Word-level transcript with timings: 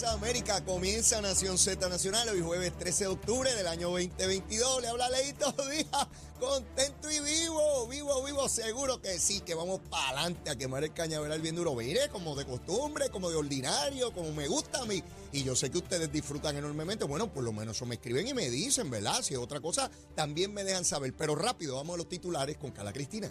América. 0.00 0.64
Comienza 0.64 1.20
Nación 1.20 1.58
Z 1.58 1.86
Nacional 1.86 2.26
hoy 2.30 2.40
jueves 2.40 2.72
13 2.78 3.04
de 3.04 3.10
octubre 3.10 3.54
del 3.54 3.66
año 3.66 3.90
2022. 3.90 4.80
Le 4.80 4.88
habla 4.88 5.10
Leito 5.10 5.52
Díaz, 5.70 6.08
contento 6.40 7.10
y 7.10 7.20
vivo, 7.20 7.86
vivo, 7.88 8.24
vivo. 8.24 8.48
Seguro 8.48 9.02
que 9.02 9.18
sí, 9.18 9.40
que 9.40 9.54
vamos 9.54 9.80
para 9.90 10.20
adelante 10.20 10.48
a 10.48 10.56
quemar 10.56 10.82
el 10.82 10.94
cañaveral 10.94 11.42
bien 11.42 11.56
duro. 11.56 11.74
Mire, 11.74 12.08
como 12.08 12.34
de 12.34 12.46
costumbre, 12.46 13.10
como 13.10 13.28
de 13.28 13.36
ordinario, 13.36 14.14
como 14.14 14.32
me 14.32 14.48
gusta 14.48 14.80
a 14.80 14.86
mí. 14.86 15.02
Y 15.30 15.44
yo 15.44 15.54
sé 15.54 15.70
que 15.70 15.78
ustedes 15.78 16.10
disfrutan 16.10 16.56
enormemente. 16.56 17.04
Bueno, 17.04 17.30
por 17.30 17.44
lo 17.44 17.52
menos 17.52 17.76
eso 17.76 17.84
me 17.84 17.96
escriben 17.96 18.26
y 18.26 18.32
me 18.32 18.48
dicen, 18.48 18.88
¿verdad? 18.88 19.20
Si 19.20 19.34
es 19.34 19.40
otra 19.40 19.60
cosa, 19.60 19.90
también 20.14 20.54
me 20.54 20.64
dejan 20.64 20.86
saber. 20.86 21.14
Pero 21.14 21.34
rápido, 21.34 21.76
vamos 21.76 21.94
a 21.94 21.98
los 21.98 22.08
titulares 22.08 22.56
con 22.56 22.70
Carla 22.70 22.94
Cristina. 22.94 23.30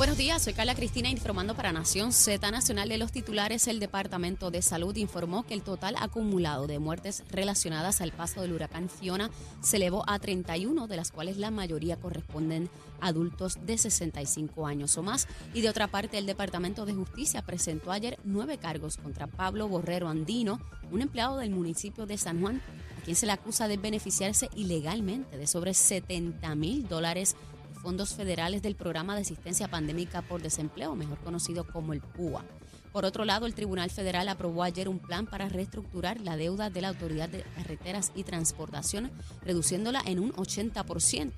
Buenos 0.00 0.16
días, 0.16 0.40
soy 0.40 0.54
Carla 0.54 0.74
Cristina 0.74 1.10
informando 1.10 1.54
para 1.54 1.72
Nación 1.72 2.14
Z 2.14 2.50
Nacional 2.50 2.88
de 2.88 2.96
los 2.96 3.12
titulares. 3.12 3.68
El 3.68 3.80
Departamento 3.80 4.50
de 4.50 4.62
Salud 4.62 4.96
informó 4.96 5.42
que 5.42 5.52
el 5.52 5.60
total 5.60 5.94
acumulado 5.98 6.66
de 6.66 6.78
muertes 6.78 7.22
relacionadas 7.28 8.00
al 8.00 8.10
paso 8.10 8.40
del 8.40 8.54
huracán 8.54 8.88
Fiona 8.88 9.30
se 9.60 9.76
elevó 9.76 10.02
a 10.08 10.18
31, 10.18 10.86
de 10.86 10.96
las 10.96 11.12
cuales 11.12 11.36
la 11.36 11.50
mayoría 11.50 12.00
corresponden 12.00 12.70
a 13.02 13.08
adultos 13.08 13.58
de 13.66 13.76
65 13.76 14.66
años 14.66 14.96
o 14.96 15.02
más. 15.02 15.28
Y 15.52 15.60
de 15.60 15.68
otra 15.68 15.86
parte, 15.86 16.16
el 16.16 16.24
Departamento 16.24 16.86
de 16.86 16.94
Justicia 16.94 17.42
presentó 17.42 17.92
ayer 17.92 18.18
nueve 18.24 18.56
cargos 18.56 18.96
contra 18.96 19.26
Pablo 19.26 19.68
Borrero 19.68 20.08
Andino, 20.08 20.60
un 20.90 21.02
empleado 21.02 21.36
del 21.36 21.50
municipio 21.50 22.06
de 22.06 22.16
San 22.16 22.40
Juan, 22.40 22.62
a 22.98 23.02
quien 23.02 23.16
se 23.16 23.26
le 23.26 23.32
acusa 23.32 23.68
de 23.68 23.76
beneficiarse 23.76 24.48
ilegalmente 24.56 25.36
de 25.36 25.46
sobre 25.46 25.74
70 25.74 26.54
mil 26.54 26.88
dólares 26.88 27.36
fondos 27.80 28.14
federales 28.14 28.62
del 28.62 28.76
Programa 28.76 29.14
de 29.14 29.22
Asistencia 29.22 29.68
Pandémica 29.68 30.22
por 30.22 30.42
Desempleo, 30.42 30.94
mejor 30.94 31.18
conocido 31.18 31.66
como 31.66 31.92
el 31.92 32.00
PUA. 32.00 32.44
Por 32.92 33.04
otro 33.04 33.24
lado, 33.24 33.46
el 33.46 33.54
Tribunal 33.54 33.90
Federal 33.90 34.28
aprobó 34.28 34.62
ayer 34.62 34.88
un 34.88 34.98
plan 34.98 35.26
para 35.26 35.48
reestructurar 35.48 36.20
la 36.20 36.36
deuda 36.36 36.70
de 36.70 36.80
la 36.82 36.88
Autoridad 36.88 37.28
de 37.28 37.44
Carreteras 37.54 38.12
y 38.14 38.24
Transportación, 38.24 39.10
reduciéndola 39.42 40.02
en 40.04 40.18
un 40.18 40.32
80%. 40.32 41.32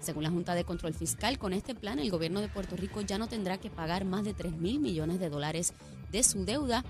Según 0.00 0.22
la 0.22 0.30
Junta 0.30 0.54
de 0.54 0.64
Control 0.64 0.94
Fiscal, 0.94 1.38
con 1.38 1.52
este 1.52 1.74
plan 1.74 1.98
el 1.98 2.10
gobierno 2.10 2.40
de 2.40 2.48
Puerto 2.48 2.76
Rico 2.76 3.00
ya 3.00 3.18
no 3.18 3.26
tendrá 3.26 3.58
que 3.58 3.70
pagar 3.70 4.04
más 4.04 4.24
de 4.24 4.34
3 4.34 4.52
mil 4.52 4.78
millones 4.78 5.18
de 5.18 5.28
dólares 5.28 5.72
de 6.12 6.22
su 6.22 6.44
deuda 6.44 6.84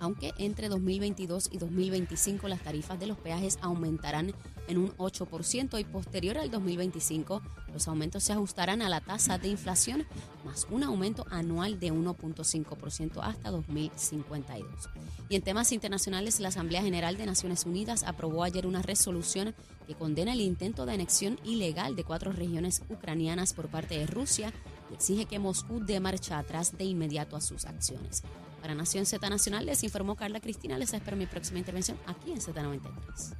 aunque 0.00 0.32
entre 0.38 0.68
2022 0.68 1.50
y 1.52 1.58
2025 1.58 2.48
las 2.48 2.62
tarifas 2.62 2.98
de 2.98 3.06
los 3.06 3.18
peajes 3.18 3.58
aumentarán 3.62 4.32
en 4.68 4.78
un 4.78 4.90
8% 4.96 5.80
y 5.80 5.84
posterior 5.84 6.38
al 6.38 6.50
2025 6.50 7.42
los 7.72 7.88
aumentos 7.88 8.24
se 8.24 8.32
ajustarán 8.32 8.82
a 8.82 8.88
la 8.88 9.00
tasa 9.00 9.38
de 9.38 9.48
inflación 9.48 10.06
más 10.44 10.66
un 10.70 10.82
aumento 10.82 11.26
anual 11.30 11.78
de 11.78 11.92
1.5% 11.92 13.20
hasta 13.22 13.50
2052. 13.50 14.88
Y 15.28 15.36
en 15.36 15.42
temas 15.42 15.72
internacionales, 15.72 16.40
la 16.40 16.48
Asamblea 16.48 16.82
General 16.82 17.16
de 17.16 17.26
Naciones 17.26 17.66
Unidas 17.66 18.04
aprobó 18.04 18.44
ayer 18.44 18.66
una 18.66 18.82
resolución 18.82 19.54
que 19.86 19.94
condena 19.94 20.32
el 20.32 20.40
intento 20.40 20.86
de 20.86 20.94
anexión 20.94 21.38
ilegal 21.44 21.96
de 21.96 22.04
cuatro 22.04 22.32
regiones 22.32 22.82
ucranianas 22.88 23.52
por 23.52 23.68
parte 23.68 23.98
de 23.98 24.06
Rusia 24.06 24.52
y 24.90 24.94
exige 24.94 25.26
que 25.26 25.38
Moscú 25.38 25.80
dé 25.80 26.00
marcha 26.00 26.38
atrás 26.38 26.76
de 26.76 26.84
inmediato 26.84 27.36
a 27.36 27.40
sus 27.40 27.64
acciones. 27.66 28.22
Para 28.60 28.74
Nación 28.74 29.06
Z 29.06 29.28
Nacional 29.30 29.66
les 29.66 29.82
informó 29.84 30.16
Carla 30.16 30.40
Cristina. 30.40 30.78
Les 30.78 30.92
espero 30.92 31.16
mi 31.16 31.26
próxima 31.26 31.58
intervención 31.58 31.98
aquí 32.06 32.32
en 32.32 32.40
Z93. 32.40 33.34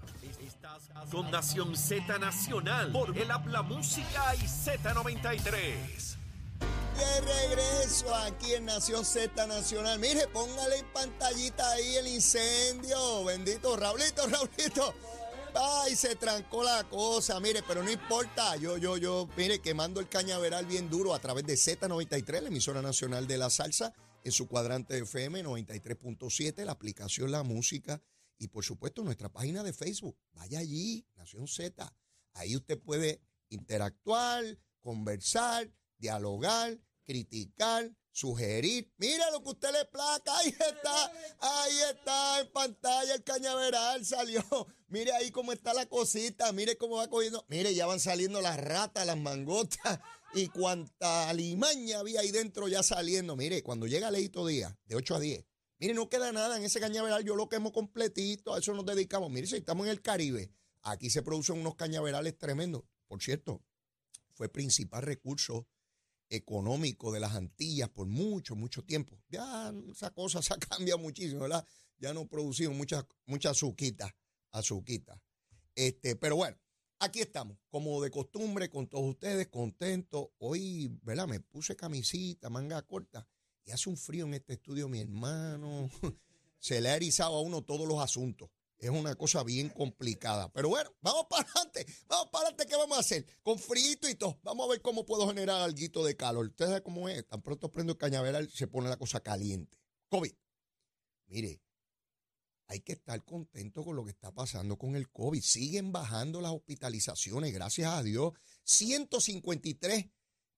Con 1.11 1.30
Nación 1.30 1.77
Z 1.77 2.19
Nacional 2.19 2.92
por 2.92 3.16
el 3.16 3.30
Habla 3.30 3.62
Música 3.62 4.34
y 4.36 4.44
Z93. 4.44 6.16
De 6.98 7.20
regreso 7.20 8.14
aquí 8.14 8.55
en 8.55 8.67
Nación 8.67 9.05
Z 9.05 9.46
Nacional. 9.46 9.98
Mire, 9.98 10.27
póngale 10.29 10.79
en 10.79 10.86
pantallita 10.92 11.68
ahí 11.73 11.96
el 11.96 12.08
incendio. 12.08 13.24
Bendito 13.24 13.77
Raulito, 13.77 14.27
Raulito. 14.27 14.95
Ay, 15.55 15.96
se 15.96 16.14
trancó 16.14 16.62
la 16.62 16.85
cosa, 16.85 17.40
mire, 17.40 17.62
pero 17.67 17.83
no 17.83 17.90
importa. 17.90 18.55
Yo, 18.56 18.77
yo, 18.77 18.96
yo, 18.96 19.29
mire, 19.36 19.61
quemando 19.61 19.98
el 19.98 20.08
cañaveral 20.08 20.67
bien 20.67 20.89
duro 20.89 21.14
a 21.14 21.18
través 21.18 21.45
de 21.46 21.55
Z93, 21.55 22.42
la 22.42 22.48
emisora 22.48 22.83
nacional 22.83 23.27
de 23.27 23.39
la 23.39 23.50
salsa 23.50 23.92
en 24.24 24.33
su 24.33 24.48
cuadrante 24.48 24.98
FM 24.98 25.45
93.7, 25.45 26.64
la 26.64 26.73
aplicación 26.73 27.30
La 27.30 27.42
Música 27.42 28.02
y 28.39 28.48
por 28.48 28.64
supuesto 28.64 29.02
nuestra 29.02 29.30
página 29.30 29.62
de 29.62 29.73
Facebook. 29.73 30.17
Vaya 30.33 30.61
allí, 30.61 31.06
Nación 31.17 31.48
Z. 31.48 31.92
Ahí 32.34 32.56
usted 32.56 32.79
puede 32.79 33.20
interactuar, 33.48 34.45
conversar, 34.80 35.70
dialogar, 35.98 36.79
criticar, 37.05 37.90
sugerir. 38.18 38.92
Mira 38.98 39.30
lo 39.30 39.42
que 39.42 39.51
usted 39.51 39.73
le 39.73 39.84
placa. 39.84 40.36
Ahí 40.39 40.48
está, 40.48 41.12
ahí 41.40 41.79
está 41.90 42.40
en 42.40 42.52
pantalla 42.52 43.14
el 43.14 43.23
cañaveral. 43.23 44.05
Salió. 44.05 44.42
Mire 44.89 45.12
ahí 45.12 45.30
cómo 45.30 45.52
está 45.52 45.73
la 45.73 45.86
cosita. 45.86 46.52
Mire 46.52 46.77
cómo 46.77 46.96
va 46.96 47.08
cogiendo. 47.08 47.45
Mire, 47.48 47.74
ya 47.74 47.86
van 47.86 48.01
saliendo 48.01 48.40
las 48.40 48.58
ratas, 48.58 49.06
las 49.06 49.17
mangotas 49.17 50.01
y 50.34 50.48
cuánta 50.48 51.29
alimaña 51.29 52.01
había 52.01 52.20
ahí 52.20 52.30
dentro 52.30 52.68
ya 52.68 52.83
saliendo. 52.83 53.36
Mire, 53.36 53.62
cuando 53.62 53.86
llega 53.86 54.11
Leito 54.11 54.46
Díaz, 54.46 54.74
de 54.86 54.96
8 54.96 55.14
a 55.14 55.20
10, 55.20 55.45
mire, 55.79 55.95
no 55.95 56.08
queda 56.08 56.33
nada 56.33 56.56
en 56.56 56.64
ese 56.64 56.80
cañaveral, 56.80 57.24
yo 57.24 57.36
lo 57.36 57.48
quemo 57.48 57.73
completito, 57.73 58.55
a 58.55 58.58
eso 58.58 58.74
nos 58.74 58.85
dedicamos. 58.85 59.30
Mire, 59.30 59.46
si 59.46 59.56
estamos 59.56 59.86
en 59.86 59.92
el 59.92 60.02
Caribe, 60.02 60.50
aquí 60.83 61.11
se 61.11 61.23
producen 61.23 61.58
unos 61.58 61.77
cañaverales 61.77 62.36
tremendos. 62.36 62.83
Por 63.06 63.23
cierto, 63.23 63.62
fue 64.35 64.48
principal 64.48 65.02
recurso 65.02 65.67
económico 66.28 67.12
de 67.12 67.20
las 67.20 67.34
Antillas 67.34 67.89
por 67.89 68.06
mucho, 68.06 68.56
mucho 68.56 68.84
tiempo. 68.84 69.18
Ya 69.28 69.72
esa 69.90 70.12
cosa 70.12 70.42
se 70.42 70.55
ha 70.55 70.58
cambiado 70.58 70.98
muchísimo, 70.98 71.42
¿verdad? 71.42 71.66
Ya 71.98 72.12
no 72.12 72.27
producimos 72.28 72.77
mucha, 72.77 73.06
mucha 73.27 73.50
azuquita, 73.50 74.14
azuquita. 74.52 75.20
Este, 75.74 76.17
pero 76.17 76.36
bueno, 76.36 76.56
Aquí 77.00 77.20
estamos, 77.20 77.56
como 77.68 78.02
de 78.02 78.11
costumbre, 78.11 78.68
con 78.68 78.88
todos 78.88 79.11
ustedes, 79.11 79.46
contentos. 79.46 80.30
Hoy, 80.38 80.98
¿verdad? 81.02 81.28
Me 81.28 81.38
puse 81.38 81.77
camisita, 81.77 82.50
manga 82.50 82.83
corta, 82.83 83.28
y 83.64 83.70
hace 83.70 83.88
un 83.88 83.96
frío 83.96 84.27
en 84.27 84.34
este 84.34 84.55
estudio, 84.55 84.88
mi 84.88 85.00
hermano. 85.00 85.88
Se 86.58 86.80
le 86.80 86.88
ha 86.88 86.96
erizado 86.96 87.36
a 87.36 87.40
uno 87.40 87.62
todos 87.62 87.86
los 87.86 88.02
asuntos. 88.02 88.50
Es 88.78 88.90
una 88.90 89.16
cosa 89.16 89.42
bien 89.42 89.70
complicada. 89.70 90.52
Pero 90.52 90.68
bueno, 90.68 90.94
vamos 91.00 91.27
para 91.28 91.42
adelante. 91.42 91.86
Vamos 92.06 92.28
para 92.30 92.46
adelante. 92.46 92.66
¿Qué 92.66 92.77
vamos 92.77 92.96
a 92.96 93.00
hacer? 93.00 93.27
Con 93.42 93.58
frío 93.58 93.96
y 94.08 94.14
todo. 94.14 94.39
Vamos 94.42 94.66
a 94.66 94.70
ver 94.70 94.80
cómo 94.80 95.05
puedo 95.05 95.27
generar 95.27 95.62
algo 95.62 96.05
de 96.05 96.16
calor. 96.16 96.46
Ustedes 96.46 96.70
saben 96.70 96.84
cómo 96.84 97.08
es. 97.08 97.27
Tan 97.27 97.42
pronto 97.42 97.70
prendo 97.72 97.92
el 97.92 97.98
cañaveral, 97.98 98.48
se 98.50 98.68
pone 98.68 98.88
la 98.88 98.96
cosa 98.96 99.20
caliente. 99.20 99.78
COVID. 100.08 100.33
Mire, 101.27 101.61
hay 102.68 102.80
que 102.80 102.92
estar 102.92 103.24
contento 103.24 103.84
con 103.84 103.96
lo 103.96 104.05
que 104.05 104.11
está 104.11 104.33
pasando 104.33 104.78
con 104.78 104.94
el 104.94 105.11
COVID. 105.11 105.42
Siguen 105.42 105.90
bajando 105.90 106.40
las 106.40 106.52
hospitalizaciones, 106.52 107.52
gracias 107.52 107.92
a 107.92 108.02
Dios. 108.02 108.33
153 108.64 110.06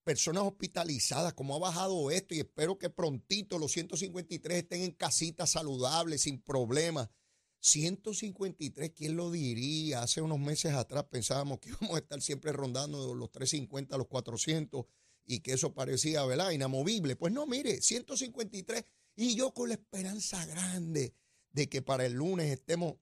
personas 0.05 0.43
hospitalizadas, 0.43 1.35
¿cómo 1.35 1.55
ha 1.55 1.59
bajado 1.59 2.11
esto? 2.11 2.35
Y 2.35 2.41
espero 2.41 2.79
que 2.79 2.91
prontito 2.91 3.59
los 3.59 3.73
153 3.73 4.59
estén 4.59 4.83
en 4.83 4.93
casitas 4.93 5.51
saludables, 5.51 6.23
sin 6.23 6.43
problemas. 6.43 7.09
153, 7.61 8.91
¿quién 8.91 9.17
lo 9.17 9.31
diría? 9.31 10.03
Hace 10.03 10.23
unos 10.23 10.39
meses 10.39 10.73
atrás 10.73 11.05
pensábamos 11.05 11.61
que 11.61 11.69
íbamos 11.81 11.97
a 11.97 11.99
estar 11.99 12.21
siempre 12.21 12.53
rondando 12.53 13.15
los 13.15 13.31
350, 13.31 13.97
los 13.97 14.09
400 14.09 14.87
y 15.27 15.41
que 15.41 15.53
eso 15.53 15.75
parecía, 15.75 16.25
¿verdad? 16.25 16.51
Inamovible. 16.51 17.17
Pues 17.17 17.33
no, 17.33 17.47
mire, 17.47 17.81
153 17.81 18.85
y 19.17 19.35
yo 19.37 19.53
con 19.53 19.69
la 19.69 19.75
esperanza 19.75 20.45
grande 20.47 21.15
de 21.53 21.69
que 21.69 21.83
para 21.83 22.07
el 22.07 22.15
lunes 22.15 22.51
estemos 22.51 22.95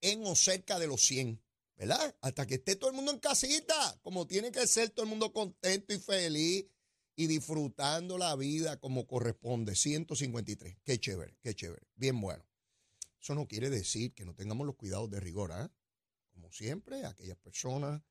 en 0.00 0.24
o 0.26 0.34
cerca 0.34 0.78
de 0.78 0.86
los 0.86 1.00
100, 1.02 1.40
¿verdad? 1.76 2.16
Hasta 2.20 2.46
que 2.46 2.54
esté 2.54 2.76
todo 2.76 2.90
el 2.90 2.96
mundo 2.96 3.10
en 3.10 3.18
casita, 3.18 3.98
como 4.02 4.26
tiene 4.26 4.52
que 4.52 4.66
ser 4.66 4.90
todo 4.90 5.04
el 5.04 5.10
mundo 5.10 5.32
contento 5.32 5.92
y 5.92 5.98
feliz 5.98 6.66
y 7.16 7.26
disfrutando 7.26 8.18
la 8.18 8.36
vida 8.36 8.78
como 8.78 9.06
corresponde. 9.06 9.74
153, 9.74 10.76
qué 10.84 11.00
chévere, 11.00 11.36
qué 11.40 11.54
chévere, 11.54 11.86
bien 11.96 12.20
bueno. 12.20 12.44
Eso 13.24 13.34
no 13.34 13.48
quiere 13.48 13.70
decir 13.70 14.12
que 14.12 14.26
no 14.26 14.34
tengamos 14.34 14.66
los 14.66 14.76
cuidados 14.76 15.10
de 15.10 15.18
rigor, 15.18 15.50
¿ah? 15.50 15.72
Como 16.28 16.52
siempre, 16.52 17.06
aquellas 17.06 17.38
personas 17.38 18.02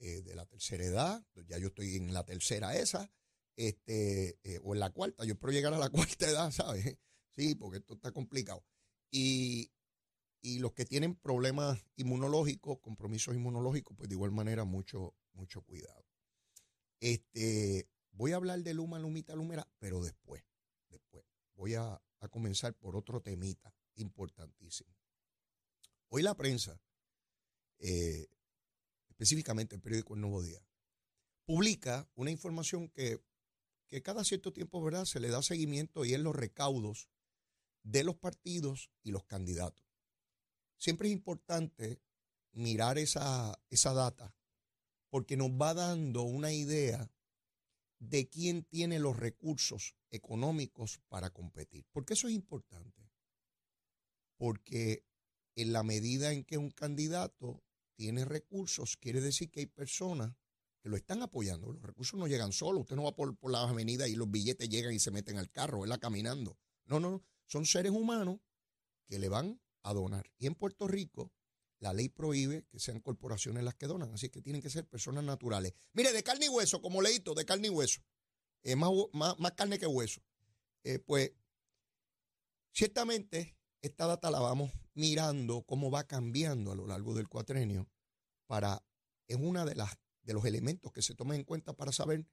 eh, 0.00 0.22
de 0.22 0.34
la 0.34 0.44
tercera 0.44 0.82
edad, 0.82 1.24
ya 1.46 1.56
yo 1.58 1.68
estoy 1.68 1.94
en 1.94 2.12
la 2.12 2.24
tercera 2.24 2.74
esa, 2.74 3.08
este, 3.54 4.40
eh, 4.42 4.58
o 4.64 4.74
en 4.74 4.80
la 4.80 4.90
cuarta, 4.90 5.24
yo 5.24 5.34
espero 5.34 5.52
llegar 5.52 5.72
a 5.72 5.78
la 5.78 5.88
cuarta 6.18 6.28
edad, 6.28 6.50
¿sabes? 6.50 6.98
Sí, 7.30 7.54
porque 7.54 7.78
esto 7.78 7.94
está 7.94 8.10
complicado. 8.10 8.64
Y, 9.08 9.70
los 10.58 10.72
que 10.72 10.84
tienen 10.84 11.14
problemas 11.14 11.80
inmunológicos, 11.96 12.78
compromisos 12.80 13.34
inmunológicos, 13.34 13.96
pues 13.96 14.08
de 14.08 14.14
igual 14.14 14.32
manera 14.32 14.64
mucho, 14.64 15.14
mucho 15.32 15.62
cuidado. 15.62 16.04
Este, 17.00 17.88
voy 18.12 18.32
a 18.32 18.36
hablar 18.36 18.62
de 18.62 18.74
Luma, 18.74 18.98
Lumita, 18.98 19.34
Lumera, 19.34 19.68
pero 19.78 20.02
después, 20.02 20.44
después. 20.88 21.24
Voy 21.54 21.74
a, 21.74 22.00
comenzar 22.30 22.74
por 22.74 22.96
otro 22.96 23.20
temita 23.20 23.72
importantísimo. 23.96 24.94
Hoy 26.08 26.22
la 26.22 26.36
prensa, 26.36 26.80
eh, 27.78 28.28
específicamente 29.08 29.74
el 29.74 29.82
periódico 29.82 30.14
El 30.14 30.20
Nuevo 30.20 30.42
Día, 30.42 30.64
publica 31.44 32.08
una 32.14 32.30
información 32.30 32.88
que, 32.88 33.20
que 33.88 34.02
cada 34.02 34.24
cierto 34.24 34.52
tiempo, 34.52 34.82
¿verdad?, 34.82 35.04
se 35.04 35.20
le 35.20 35.28
da 35.28 35.42
seguimiento 35.42 36.04
y 36.04 36.14
es 36.14 36.20
los 36.20 36.34
recaudos 36.34 37.08
de 37.82 38.04
los 38.04 38.16
partidos 38.16 38.90
y 39.02 39.12
los 39.12 39.24
candidatos. 39.24 39.86
Siempre 40.76 41.08
es 41.08 41.12
importante 41.12 42.00
mirar 42.52 42.98
esa, 42.98 43.60
esa 43.70 43.92
data 43.92 44.34
porque 45.08 45.36
nos 45.36 45.50
va 45.50 45.72
dando 45.74 46.22
una 46.22 46.52
idea 46.52 47.10
de 47.98 48.28
quién 48.28 48.64
tiene 48.64 48.98
los 48.98 49.16
recursos 49.16 49.96
económicos 50.10 51.00
para 51.08 51.30
competir. 51.30 51.86
¿Por 51.92 52.04
qué 52.04 52.14
eso 52.14 52.28
es 52.28 52.34
importante? 52.34 53.05
Porque 54.36 55.04
en 55.54 55.72
la 55.72 55.82
medida 55.82 56.32
en 56.32 56.44
que 56.44 56.58
un 56.58 56.70
candidato 56.70 57.62
tiene 57.94 58.24
recursos, 58.24 58.96
quiere 58.96 59.20
decir 59.20 59.50
que 59.50 59.60
hay 59.60 59.66
personas 59.66 60.34
que 60.80 60.90
lo 60.90 60.96
están 60.96 61.22
apoyando. 61.22 61.72
Los 61.72 61.82
recursos 61.82 62.18
no 62.18 62.26
llegan 62.26 62.52
solos. 62.52 62.82
Usted 62.82 62.96
no 62.96 63.04
va 63.04 63.14
por, 63.14 63.36
por 63.36 63.50
la 63.50 63.62
avenida 63.62 64.06
y 64.06 64.14
los 64.14 64.30
billetes 64.30 64.68
llegan 64.68 64.92
y 64.92 64.98
se 64.98 65.10
meten 65.10 65.38
al 65.38 65.50
carro, 65.50 65.84
él 65.84 65.98
caminando. 65.98 66.58
No, 66.84 67.00
no, 67.00 67.10
no. 67.10 67.24
Son 67.46 67.64
seres 67.64 67.92
humanos 67.92 68.40
que 69.08 69.18
le 69.18 69.28
van 69.28 69.60
a 69.82 69.94
donar. 69.94 70.30
Y 70.38 70.46
en 70.46 70.54
Puerto 70.54 70.86
Rico, 70.86 71.32
la 71.78 71.92
ley 71.92 72.08
prohíbe 72.08 72.64
que 72.68 72.78
sean 72.78 73.00
corporaciones 73.00 73.62
las 73.62 73.74
que 73.74 73.86
donan, 73.86 74.12
así 74.12 74.28
que 74.28 74.40
tienen 74.40 74.62
que 74.62 74.70
ser 74.70 74.86
personas 74.86 75.24
naturales. 75.24 75.74
Mire, 75.92 76.12
de 76.12 76.22
carne 76.22 76.46
y 76.46 76.48
hueso, 76.48 76.80
como 76.80 77.02
leíto, 77.02 77.34
de 77.34 77.44
carne 77.44 77.68
y 77.68 77.70
hueso. 77.70 78.00
Es 78.62 78.76
más, 78.76 78.90
más, 79.12 79.52
carne 79.52 79.78
que 79.78 79.86
hueso. 79.86 80.20
Eh, 80.84 80.98
pues, 80.98 81.32
ciertamente, 82.72 83.55
esta 83.82 84.06
data 84.06 84.30
la 84.30 84.40
vamos 84.40 84.72
mirando 84.94 85.62
cómo 85.62 85.90
va 85.90 86.04
cambiando 86.04 86.72
a 86.72 86.76
lo 86.76 86.86
largo 86.86 87.14
del 87.14 87.28
cuatrenio 87.28 87.88
para, 88.46 88.84
es 89.28 89.36
una 89.36 89.64
de 89.64 89.74
las 89.74 89.98
de 90.26 90.34
los 90.34 90.44
elementos 90.44 90.92
que 90.92 91.02
se 91.02 91.14
toman 91.14 91.36
en 91.36 91.44
cuenta 91.44 91.72
para 91.72 91.92
saber 91.92 92.26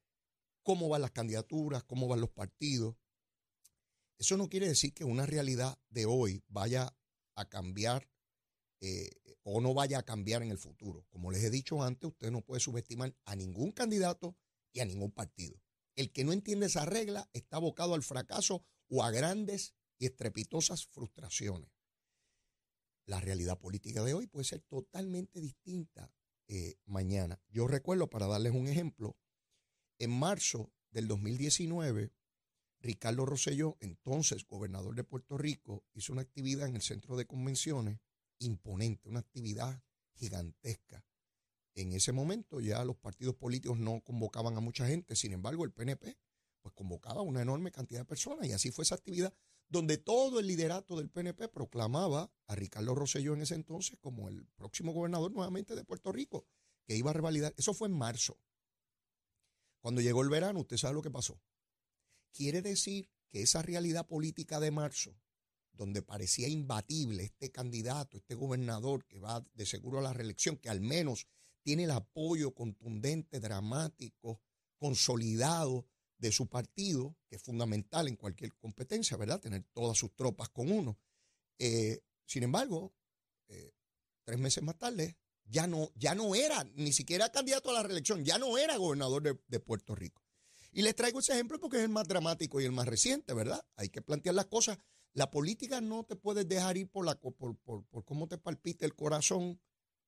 cómo 0.63 0.89
van 0.89 1.03
las 1.03 1.11
candidaturas, 1.11 1.83
cómo 1.83 2.07
van 2.07 2.21
los 2.21 2.31
partidos. 2.31 2.95
Eso 4.17 4.35
no 4.35 4.49
quiere 4.49 4.67
decir 4.67 4.93
que 4.93 5.03
una 5.03 5.25
realidad 5.25 5.77
de 5.89 6.05
hoy 6.05 6.43
vaya 6.47 6.95
a 7.35 7.49
cambiar 7.49 8.09
eh, 8.81 9.09
o 9.43 9.61
no 9.61 9.73
vaya 9.73 9.99
a 9.99 10.03
cambiar 10.03 10.41
en 10.41 10.49
el 10.49 10.57
futuro. 10.57 11.05
Como 11.09 11.31
les 11.31 11.43
he 11.43 11.49
dicho 11.49 11.83
antes, 11.83 12.09
usted 12.09 12.31
no 12.31 12.41
puede 12.41 12.59
subestimar 12.59 13.15
a 13.25 13.35
ningún 13.35 13.71
candidato 13.71 14.35
y 14.71 14.79
a 14.79 14.85
ningún 14.85 15.11
partido. 15.11 15.61
El 15.95 16.11
que 16.11 16.23
no 16.23 16.33
entiende 16.33 16.65
esa 16.65 16.85
regla 16.85 17.29
está 17.33 17.57
abocado 17.57 17.93
al 17.93 18.03
fracaso 18.03 18.65
o 18.89 19.03
a 19.03 19.11
grandes 19.11 19.75
estrepitosas 20.05 20.87
frustraciones. 20.87 21.71
La 23.05 23.19
realidad 23.19 23.59
política 23.59 24.03
de 24.03 24.13
hoy 24.13 24.27
puede 24.27 24.45
ser 24.45 24.61
totalmente 24.61 25.41
distinta 25.41 26.13
eh, 26.47 26.75
mañana. 26.85 27.41
Yo 27.49 27.67
recuerdo, 27.67 28.09
para 28.09 28.27
darles 28.27 28.53
un 28.53 28.67
ejemplo, 28.67 29.17
en 29.99 30.11
marzo 30.11 30.71
del 30.91 31.07
2019, 31.07 32.11
Ricardo 32.79 33.25
Rosselló, 33.25 33.77
entonces 33.79 34.45
gobernador 34.45 34.95
de 34.95 35.03
Puerto 35.03 35.37
Rico, 35.37 35.85
hizo 35.93 36.13
una 36.13 36.21
actividad 36.21 36.67
en 36.67 36.75
el 36.75 36.81
centro 36.81 37.15
de 37.15 37.25
convenciones 37.25 37.99
imponente, 38.39 39.09
una 39.09 39.19
actividad 39.19 39.81
gigantesca. 40.15 41.05
En 41.75 41.93
ese 41.93 42.11
momento 42.11 42.59
ya 42.59 42.83
los 42.83 42.97
partidos 42.97 43.35
políticos 43.35 43.79
no 43.79 44.01
convocaban 44.01 44.55
a 44.57 44.59
mucha 44.59 44.85
gente, 44.85 45.15
sin 45.15 45.33
embargo 45.33 45.63
el 45.65 45.71
PNP 45.71 46.17
pues 46.61 46.73
convocaba 46.75 47.19
a 47.19 47.23
una 47.23 47.41
enorme 47.41 47.71
cantidad 47.71 48.01
de 48.01 48.05
personas 48.05 48.47
y 48.47 48.53
así 48.53 48.71
fue 48.71 48.83
esa 48.83 48.95
actividad 48.95 49.33
donde 49.73 49.97
todo 49.97 50.39
el 50.39 50.45
liderato 50.45 50.95
del 50.95 51.09
PNP 51.09 51.49
proclamaba 51.49 52.31
a 52.45 52.55
Ricardo 52.55 52.93
Rosselló 52.93 53.33
en 53.33 53.41
ese 53.41 53.55
entonces 53.55 53.97
como 53.99 54.29
el 54.29 54.45
próximo 54.55 54.93
gobernador 54.93 55.31
nuevamente 55.31 55.73
de 55.73 55.83
Puerto 55.83 56.11
Rico, 56.11 56.45
que 56.85 56.95
iba 56.95 57.09
a 57.09 57.13
revalidar. 57.13 57.55
Eso 57.57 57.73
fue 57.73 57.87
en 57.87 57.97
marzo. 57.97 58.39
Cuando 59.79 59.99
llegó 59.99 60.21
el 60.21 60.29
verano, 60.29 60.59
usted 60.59 60.77
sabe 60.77 60.93
lo 60.93 61.01
que 61.01 61.09
pasó. 61.09 61.41
Quiere 62.31 62.61
decir 62.61 63.09
que 63.31 63.41
esa 63.41 63.63
realidad 63.63 64.05
política 64.05 64.59
de 64.59 64.69
marzo, 64.69 65.19
donde 65.71 66.03
parecía 66.03 66.47
imbatible 66.47 67.23
este 67.23 67.51
candidato, 67.51 68.17
este 68.17 68.35
gobernador 68.35 69.07
que 69.07 69.17
va 69.17 69.43
de 69.55 69.65
seguro 69.65 69.97
a 69.97 70.03
la 70.03 70.13
reelección, 70.13 70.57
que 70.57 70.69
al 70.69 70.81
menos 70.81 71.25
tiene 71.63 71.85
el 71.85 71.91
apoyo 71.91 72.53
contundente, 72.53 73.39
dramático, 73.39 74.39
consolidado 74.77 75.87
de 76.23 76.31
su 76.31 76.47
partido, 76.47 77.17
que 77.27 77.35
es 77.35 77.41
fundamental 77.41 78.07
en 78.07 78.15
cualquier 78.15 78.53
competencia, 78.55 79.17
¿verdad? 79.17 79.41
Tener 79.41 79.61
todas 79.73 79.97
sus 79.97 80.15
tropas 80.15 80.47
con 80.47 80.71
uno. 80.71 80.97
Eh, 81.59 81.99
sin 82.25 82.43
embargo, 82.43 82.93
eh, 83.49 83.73
tres 84.23 84.39
meses 84.39 84.63
más 84.63 84.77
tarde, 84.77 85.17
ya 85.43 85.67
no, 85.67 85.91
ya 85.95 86.15
no 86.15 86.33
era 86.33 86.63
ni 86.75 86.93
siquiera 86.93 87.29
candidato 87.29 87.71
a 87.71 87.73
la 87.73 87.83
reelección, 87.83 88.23
ya 88.23 88.37
no 88.37 88.57
era 88.57 88.77
gobernador 88.77 89.37
de, 89.45 89.59
Puerto 89.59 89.95
Rico. 89.95 90.23
Y 90.71 90.81
les 90.81 90.95
traigo 90.95 91.19
ese 91.19 91.33
ejemplo 91.33 91.59
porque 91.59 91.75
es 91.75 91.83
el 91.83 91.89
más 91.89 92.07
dramático 92.07 92.61
y 92.61 92.63
el 92.63 92.71
más 92.71 92.87
reciente, 92.87 93.33
¿verdad? 93.33 93.61
Hay 93.75 93.89
que 93.89 94.01
plantear 94.01 94.33
las 94.33 94.45
cosas. 94.45 94.77
La 95.11 95.29
política 95.29 95.81
no 95.81 96.05
te 96.05 96.15
puedes 96.15 96.47
dejar 96.47 96.77
ir 96.77 96.87
por, 96.87 97.05
la, 97.05 97.19
por, 97.19 97.35
por, 97.35 97.85
por 97.85 98.05
cómo 98.05 98.29
te 98.29 98.37
palpita 98.37 98.85
el 98.85 98.95
corazón, 98.95 99.59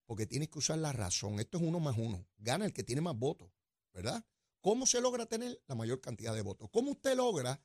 porque 0.05 0.25
tienes 0.25 0.47
que 0.47 0.59
usar 0.59 0.77
la 0.77 0.93
razón. 0.93 1.41
Esto 1.41 1.57
es 1.57 1.63
uno 1.65 1.81
más 1.81 1.97
uno. 1.97 2.25
Gana 2.37 2.65
el 2.65 2.71
que 2.71 2.83
tiene 2.85 3.01
más 3.01 3.17
votos, 3.17 3.51
¿verdad? 3.93 4.25
¿Cómo 4.65 4.87
se 4.87 4.99
logra 4.99 5.27
tener 5.27 5.61
la 5.67 5.75
mayor 5.75 6.01
cantidad 6.01 6.33
de 6.33 6.41
votos? 6.41 6.71
¿Cómo 6.71 6.89
usted 6.89 7.15
logra 7.15 7.61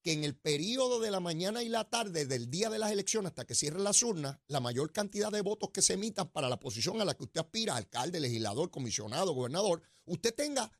que 0.00 0.12
en 0.12 0.22
el 0.22 0.36
periodo 0.36 1.00
de 1.00 1.10
la 1.10 1.18
mañana 1.18 1.64
y 1.64 1.68
la 1.68 1.90
tarde 1.90 2.26
del 2.26 2.48
día 2.48 2.70
de 2.70 2.78
las 2.78 2.92
elecciones 2.92 3.30
hasta 3.30 3.44
que 3.44 3.56
cierren 3.56 3.82
las 3.82 4.04
urnas, 4.04 4.38
la 4.46 4.60
mayor 4.60 4.92
cantidad 4.92 5.32
de 5.32 5.40
votos 5.40 5.70
que 5.70 5.82
se 5.82 5.94
emitan 5.94 6.30
para 6.30 6.48
la 6.48 6.60
posición 6.60 7.00
a 7.00 7.04
la 7.04 7.14
que 7.14 7.24
usted 7.24 7.40
aspira, 7.40 7.74
alcalde, 7.74 8.20
legislador, 8.20 8.70
comisionado, 8.70 9.32
gobernador, 9.32 9.82
usted 10.04 10.32
tenga 10.32 10.70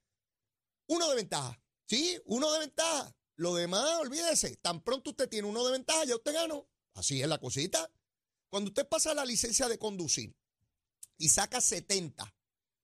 uno 0.87 1.11
de 1.11 1.17
ventaja? 1.17 1.61
¿Sí? 1.87 2.21
Uno 2.27 2.53
de 2.53 2.61
ventaja. 2.61 3.13
Lo 3.35 3.57
demás, 3.57 3.99
olvídese, 3.99 4.55
tan 4.59 4.81
pronto 4.81 5.11
usted 5.11 5.29
tiene 5.29 5.49
uno 5.49 5.67
de 5.67 5.73
ventaja, 5.73 6.05
ya 6.05 6.15
usted 6.15 6.35
ganó. 6.35 6.69
Así 6.93 7.21
es 7.21 7.27
la 7.27 7.39
cosita. 7.39 7.91
Cuando 8.49 8.69
usted 8.69 8.87
pasa 8.87 9.13
la 9.13 9.25
licencia 9.25 9.69
de 9.69 9.77
conducir 9.77 10.37
y 11.19 11.31
saca 11.31 11.61
70 11.61 12.33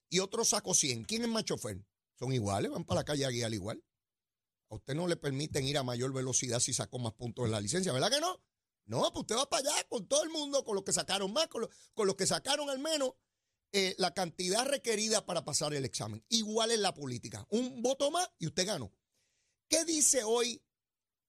y 0.09 0.19
otro 0.19 0.45
sacó 0.45 0.75
100, 0.75 1.05
¿quién 1.05 1.23
es 1.23 1.29
más 1.29 1.45
chofer? 1.45 1.85
Son 2.21 2.33
iguales, 2.33 2.71
van 2.71 2.85
para 2.85 3.01
la 3.01 3.05
calle 3.05 3.25
a 3.25 3.31
guiar 3.31 3.53
igual. 3.53 3.83
A 4.69 4.77
usted 4.77 4.95
no 4.95 5.09
le 5.09 5.17
permiten 5.17 5.67
ir 5.67 5.79
a 5.79 5.83
mayor 5.83 6.13
velocidad 6.13 6.61
si 6.61 6.73
sacó 6.73 6.99
más 6.99 7.15
puntos 7.15 7.47
en 7.47 7.51
la 7.51 7.61
licencia, 7.61 7.93
¿verdad 7.93 8.11
que 8.11 8.21
no? 8.21 8.41
No, 8.85 9.01
pues 9.13 9.23
usted 9.23 9.37
va 9.37 9.49
para 9.49 9.69
allá 9.69 9.85
con 9.89 10.07
todo 10.07 10.23
el 10.23 10.31
mundo, 10.31 10.65
con 10.65 10.75
los 10.75 10.85
que 10.85 10.93
sacaron 10.93 11.33
más, 11.33 11.49
con, 11.49 11.67
los 12.07 12.17
que 12.17 12.27
sacaron 12.27 12.69
al 12.71 12.79
menos 12.79 13.15
eh, 13.73 13.95
la 13.99 14.13
cantidad 14.13 14.67
requerida 14.67 15.25
para 15.25 15.45
pasar 15.45 15.73
el 15.75 15.85
examen. 15.85 16.25
Igual 16.29 16.73
en 16.73 16.83
la 16.83 16.93
política. 16.93 17.47
Un 17.51 17.83
voto 17.83 18.11
más 18.11 18.29
y 18.39 18.47
usted 18.47 18.67
ganó. 18.67 18.93
¿Qué 19.69 19.85
dice 19.85 20.25
hoy 20.25 20.63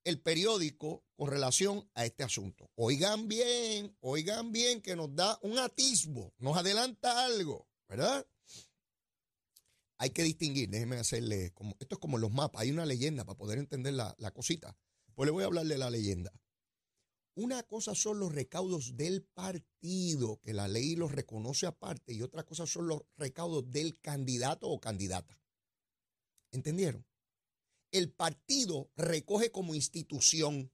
el 0.04 0.20
periódico 0.22 1.06
con 1.16 1.30
relación 1.30 1.89
a 1.94 2.06
este 2.06 2.24
asunto? 2.24 2.70
Oigan 2.75 3.27
bien, 3.27 3.96
oigan 4.01 4.51
bien 4.51 4.82
que 4.82 4.96
nos 4.96 5.16
da 5.16 5.38
un 5.44 5.60
atisbo, 5.60 6.34
nos 6.39 6.58
adelanta 6.58 7.25
algo, 7.25 7.68
¿verdad? 7.88 8.25
Hay 10.01 10.10
que 10.10 10.24
distinguir, 10.24 10.67
déjenme 10.67 10.96
hacerle, 10.96 11.51
como, 11.53 11.75
esto 11.79 11.93
es 11.93 12.00
como 12.00 12.17
los 12.17 12.31
mapas, 12.31 12.63
hay 12.63 12.72
una 12.72 12.88
leyenda 12.88 13.24
para 13.24 13.38
poder 13.38 13.60
entender 13.60 13.93
la, 13.93 14.15
la 14.17 14.31
cosita. 14.31 14.75
Pues 15.13 15.27
le 15.27 15.31
voy 15.31 15.43
a 15.43 15.46
hablar 15.46 15.67
de 15.67 15.77
la 15.77 15.91
leyenda. 15.91 16.34
Una 17.36 17.62
cosa 17.62 17.93
son 17.93 18.17
los 18.17 18.34
recaudos 18.34 18.98
del 18.98 19.22
partido, 19.22 20.41
que 20.41 20.53
la 20.53 20.67
ley 20.67 20.96
los 20.96 21.12
reconoce 21.12 21.67
aparte, 21.67 22.13
y 22.13 22.24
otra 22.24 22.43
cosa 22.43 22.65
son 22.65 22.88
los 22.88 23.03
recaudos 23.15 23.72
del 23.72 24.00
candidato 24.01 24.70
o 24.70 24.81
candidata. 24.81 25.39
¿Entendieron? 26.51 27.05
El 27.91 28.12
partido 28.12 28.89
recoge 28.96 29.51
como 29.51 29.75
institución 29.75 30.74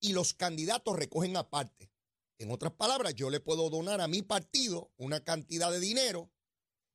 y 0.00 0.12
los 0.12 0.34
candidatos 0.34 0.98
recogen 0.98 1.38
aparte. 1.38 1.90
En 2.36 2.50
otras 2.50 2.74
palabras, 2.74 3.14
yo 3.14 3.30
le 3.30 3.40
puedo 3.40 3.70
donar 3.70 4.02
a 4.02 4.08
mi 4.08 4.20
partido 4.20 4.92
una 4.98 5.24
cantidad 5.24 5.72
de 5.72 5.80
dinero 5.80 6.30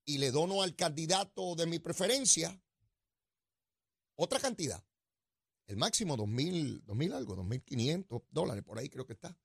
y 0.06 0.20
le 0.20 0.32
dono 0.32 0.62
al 0.62 0.76
candidato 0.76 1.56
de 1.56 1.66
mi 1.66 1.80
preferencia 1.80 2.62
otra 4.16 4.40
cantidad. 4.40 4.84
El 5.68 5.78
máximo, 5.78 6.16
dos 6.16 6.28
mil, 6.28 6.84
dos 6.86 6.96
mil 6.96 7.12
algo, 7.12 7.36
dos 7.36 7.46
mil 7.46 7.64
quinientos 7.64 8.22
dólares, 8.30 8.64
por 8.64 8.78
ahí 8.78 8.88
creo 8.88 9.06
que 9.06 9.14
está. 9.14 9.38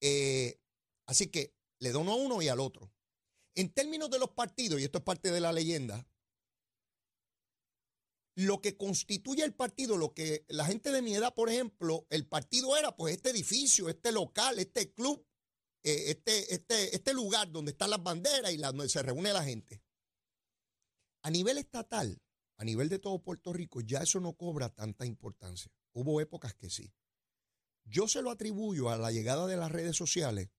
Eh, 0.00 0.60
así 1.06 1.26
que 1.28 1.54
le 1.80 1.90
dono 1.90 2.12
a 2.12 2.16
uno 2.16 2.40
y 2.40 2.48
al 2.48 2.60
otro. 2.60 2.92
En 3.54 3.70
términos 3.70 4.08
de 4.08 4.18
los 4.18 4.30
partidos, 4.30 4.80
y 4.80 4.84
esto 4.84 4.98
es 4.98 5.04
parte 5.04 5.30
de 5.30 5.40
la 5.40 5.52
leyenda, 5.52 6.08
lo 8.34 8.62
que 8.62 8.76
constituye 8.76 9.44
el 9.44 9.52
partido, 9.52 9.96
lo 9.98 10.14
que 10.14 10.46
la 10.48 10.64
gente 10.64 10.90
de 10.90 11.02
mi 11.02 11.14
edad, 11.14 11.34
por 11.34 11.50
ejemplo, 11.50 12.06
el 12.08 12.26
partido 12.26 12.76
era 12.76 12.96
pues 12.96 13.14
este 13.14 13.30
edificio, 13.30 13.88
este 13.88 14.10
local, 14.10 14.58
este 14.58 14.92
club 14.92 15.26
eh, 15.84 16.10
este, 16.10 16.54
este, 16.54 16.94
este 16.94 17.12
lugar 17.12 17.50
donde 17.50 17.72
están 17.72 17.90
las 17.90 18.02
banderas 18.02 18.52
y 18.52 18.56
donde 18.56 18.88
se 18.88 19.02
reúne 19.02 19.32
la 19.32 19.42
gente. 19.42 19.82
A 21.22 21.30
nivel 21.30 21.58
estatal, 21.58 22.20
a 22.56 22.64
nivel 22.64 22.88
de 22.88 23.00
todo 23.00 23.22
Puerto 23.22 23.52
Rico, 23.52 23.80
ya 23.80 23.98
eso 23.98 24.20
no 24.20 24.34
cobra 24.34 24.68
tanta 24.68 25.06
importancia. 25.06 25.72
Hubo 25.92 26.20
épocas 26.20 26.54
que 26.54 26.70
sí. 26.70 26.92
Yo 27.84 28.06
se 28.06 28.22
lo 28.22 28.30
atribuyo 28.30 28.90
a 28.90 28.96
la 28.96 29.10
llegada 29.10 29.46
de 29.46 29.56
las 29.56 29.72
redes 29.72 29.96
sociales, 29.96 30.50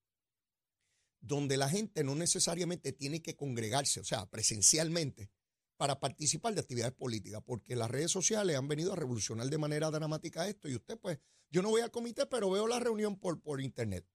donde 1.22 1.56
la 1.56 1.70
gente 1.70 2.04
no 2.04 2.16
necesariamente 2.16 2.92
tiene 2.92 3.22
que 3.22 3.38
congregarse, 3.38 4.02
o 4.02 4.04
sea, 4.04 4.26
presencialmente, 4.26 5.32
para 5.78 6.02
participar 6.02 6.54
de 6.54 6.60
actividades 6.60 6.94
políticas, 6.94 7.42
porque 7.46 7.78
las 7.78 7.90
redes 7.90 8.12
sociales 8.12 8.58
han 8.58 8.68
venido 8.68 8.92
a 8.92 8.98
revolucionar 8.98 9.50
de 9.50 9.58
manera 9.58 9.90
dramática 9.90 10.50
esto 10.50 10.68
y 10.68 10.76
usted 10.76 11.00
pues, 11.00 11.20
yo 11.50 11.62
no 11.62 11.70
voy 11.70 11.82
al 11.82 11.92
comité, 11.92 12.26
pero 12.26 12.50
veo 12.50 12.68
la 12.68 12.80
reunión 12.80 13.18
por, 13.18 13.42
por 13.42 13.62
internet 13.62 14.06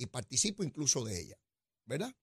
y 0.00 0.06
participo 0.06 0.64
incluso 0.64 1.04
de 1.04 1.20
ella, 1.20 1.38
¿verdad? 1.84 2.14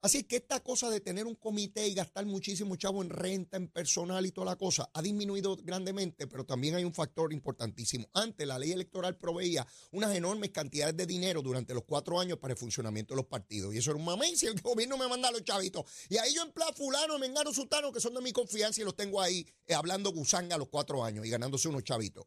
Así 0.00 0.22
que 0.22 0.36
esta 0.36 0.60
cosa 0.60 0.90
de 0.90 1.00
tener 1.00 1.26
un 1.26 1.34
comité 1.34 1.88
y 1.88 1.94
gastar 1.94 2.24
muchísimo 2.24 2.76
chavo 2.76 3.02
en 3.02 3.10
renta, 3.10 3.56
en 3.56 3.66
personal 3.66 4.24
y 4.26 4.30
toda 4.30 4.44
la 4.44 4.56
cosa, 4.56 4.88
ha 4.94 5.02
disminuido 5.02 5.56
grandemente, 5.56 6.28
pero 6.28 6.44
también 6.44 6.76
hay 6.76 6.84
un 6.84 6.94
factor 6.94 7.32
importantísimo. 7.32 8.08
Antes 8.12 8.46
la 8.46 8.60
ley 8.60 8.70
electoral 8.70 9.16
proveía 9.16 9.66
unas 9.90 10.14
enormes 10.14 10.50
cantidades 10.50 10.96
de 10.96 11.04
dinero 11.04 11.42
durante 11.42 11.74
los 11.74 11.82
cuatro 11.82 12.20
años 12.20 12.38
para 12.38 12.52
el 12.52 12.58
funcionamiento 12.58 13.14
de 13.14 13.16
los 13.16 13.26
partidos. 13.26 13.74
Y 13.74 13.78
eso 13.78 13.90
era 13.90 13.98
un 13.98 14.04
mamey 14.04 14.36
si 14.36 14.46
el 14.46 14.60
gobierno 14.62 14.96
me 14.98 15.08
manda 15.08 15.30
a 15.30 15.32
los 15.32 15.42
chavitos. 15.42 15.84
Y 16.08 16.16
ahí 16.18 16.32
yo 16.32 16.42
en 16.42 16.52
plan 16.52 16.72
fulano, 16.76 17.18
mengano, 17.18 17.52
sultano, 17.52 17.90
que 17.90 18.00
son 18.00 18.14
de 18.14 18.20
mi 18.20 18.30
confianza 18.30 18.80
y 18.80 18.84
los 18.84 18.94
tengo 18.94 19.20
ahí 19.20 19.44
eh, 19.66 19.74
hablando 19.74 20.12
gusanga 20.12 20.54
a 20.54 20.58
los 20.58 20.68
cuatro 20.68 21.02
años 21.02 21.26
y 21.26 21.30
ganándose 21.30 21.66
unos 21.66 21.82
chavitos. 21.82 22.24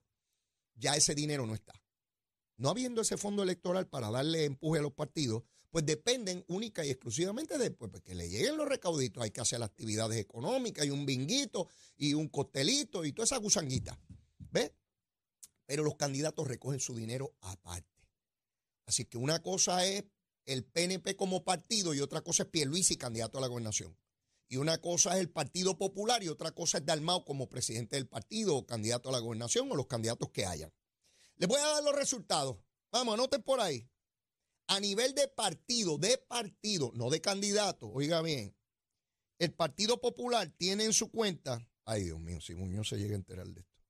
Ya 0.75 0.97
ese 0.97 1.15
dinero 1.15 1.45
no 1.45 1.53
está. 1.53 1.80
No 2.61 2.69
habiendo 2.69 3.01
ese 3.01 3.17
fondo 3.17 3.41
electoral 3.41 3.87
para 3.87 4.11
darle 4.11 4.45
empuje 4.45 4.77
a 4.77 4.83
los 4.83 4.93
partidos, 4.93 5.41
pues 5.71 5.83
dependen 5.83 6.45
única 6.47 6.85
y 6.85 6.91
exclusivamente 6.91 7.57
de 7.57 7.71
pues, 7.71 7.89
pues, 7.89 8.03
que 8.03 8.13
le 8.13 8.29
lleguen 8.29 8.55
los 8.55 8.69
recauditos. 8.69 9.23
Hay 9.23 9.31
que 9.31 9.41
hacer 9.41 9.63
actividades 9.63 10.19
económicas 10.19 10.85
y 10.85 10.91
un 10.91 11.03
binguito 11.03 11.67
y 11.97 12.13
un 12.13 12.27
costelito 12.27 13.03
y 13.03 13.13
toda 13.13 13.23
esa 13.23 13.37
gusanguita. 13.37 13.99
¿Ves? 14.51 14.73
Pero 15.65 15.83
los 15.83 15.95
candidatos 15.95 16.47
recogen 16.47 16.79
su 16.79 16.93
dinero 16.93 17.33
aparte. 17.41 18.05
Así 18.85 19.05
que 19.05 19.17
una 19.17 19.41
cosa 19.41 19.83
es 19.83 20.03
el 20.45 20.63
PNP 20.63 21.15
como 21.15 21.43
partido 21.43 21.95
y 21.95 21.99
otra 21.99 22.21
cosa 22.21 22.43
es 22.43 22.49
Pierluisi, 22.49 22.95
candidato 22.95 23.39
a 23.39 23.41
la 23.41 23.47
gobernación. 23.47 23.97
Y 24.49 24.57
una 24.57 24.77
cosa 24.77 25.15
es 25.15 25.21
el 25.21 25.31
Partido 25.31 25.79
Popular 25.79 26.21
y 26.21 26.27
otra 26.27 26.51
cosa 26.51 26.77
es 26.77 26.85
Dalmao 26.85 27.25
como 27.25 27.49
presidente 27.49 27.95
del 27.95 28.07
partido 28.07 28.55
o 28.55 28.67
candidato 28.67 29.09
a 29.09 29.13
la 29.13 29.19
gobernación 29.19 29.71
o 29.71 29.75
los 29.75 29.87
candidatos 29.87 30.29
que 30.29 30.45
hayan. 30.45 30.71
Les 31.41 31.49
voy 31.49 31.59
a 31.59 31.67
dar 31.67 31.83
los 31.83 31.95
resultados. 31.95 32.57
Vamos, 32.91 33.15
anoten 33.15 33.41
por 33.41 33.59
ahí 33.59 33.89
a 34.67 34.79
nivel 34.79 35.15
de 35.15 35.27
partido, 35.27 35.97
de 35.97 36.19
partido, 36.19 36.91
no 36.93 37.09
de 37.09 37.19
candidato, 37.19 37.89
oiga 37.89 38.21
bien, 38.21 38.55
el 39.39 39.51
Partido 39.53 39.99
Popular 39.99 40.53
tiene 40.55 40.85
en 40.85 40.93
su 40.93 41.09
cuenta, 41.09 41.67
ay 41.83 42.03
Dios 42.03 42.19
mío, 42.19 42.39
si 42.39 42.53
Muñoz 42.53 42.89
se 42.89 42.97
llega 42.97 43.13
a 43.13 43.17
enterar 43.17 43.47
de 43.47 43.61
esto, 43.61 43.81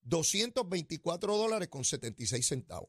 224 0.00 1.36
dólares 1.36 1.68
con 1.68 1.84
76 1.84 2.46
centavos. 2.46 2.88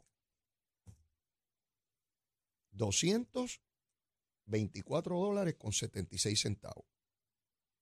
224 2.72 5.20
dólares 5.20 5.56
con 5.60 5.74
76 5.74 6.42
centavos. 6.42 6.86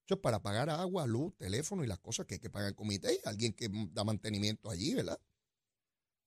Eso 0.04 0.16
es 0.16 0.20
para 0.20 0.42
pagar 0.42 0.68
agua, 0.68 1.06
luz, 1.06 1.32
teléfono 1.38 1.84
y 1.84 1.86
las 1.86 2.00
cosas 2.00 2.26
que 2.26 2.34
hay 2.34 2.40
que 2.40 2.50
pagar 2.50 2.70
el 2.70 2.74
comité. 2.74 3.20
Alguien 3.24 3.52
que 3.54 3.70
da 3.92 4.02
mantenimiento 4.04 4.68
allí, 4.68 4.94
¿verdad? 4.94 5.20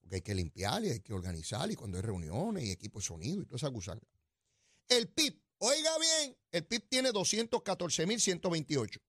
Porque 0.06 0.18
hay 0.18 0.22
que 0.22 0.36
limpiar 0.36 0.86
y 0.86 0.92
hay 0.92 1.00
que 1.00 1.14
organizar 1.14 1.72
y 1.72 1.76
cuando 1.76 1.98
hay 1.98 2.04
reuniones 2.04 2.64
y 2.64 2.70
equipo 2.70 3.00
de 3.00 3.06
sonido 3.06 3.42
y 3.42 3.46
toda 3.46 3.58
esa 3.58 3.70
gusanga. 3.70 4.06
El 4.88 5.10
PIB, 5.10 5.42
oiga 5.58 5.98
bien, 5.98 6.38
el 6.52 6.64
PIB 6.64 6.88
tiene 6.88 7.10
214.128. 7.10 9.02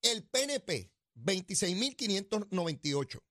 El 0.00 0.24
PNP, 0.24 0.90
26.598. 1.14 3.22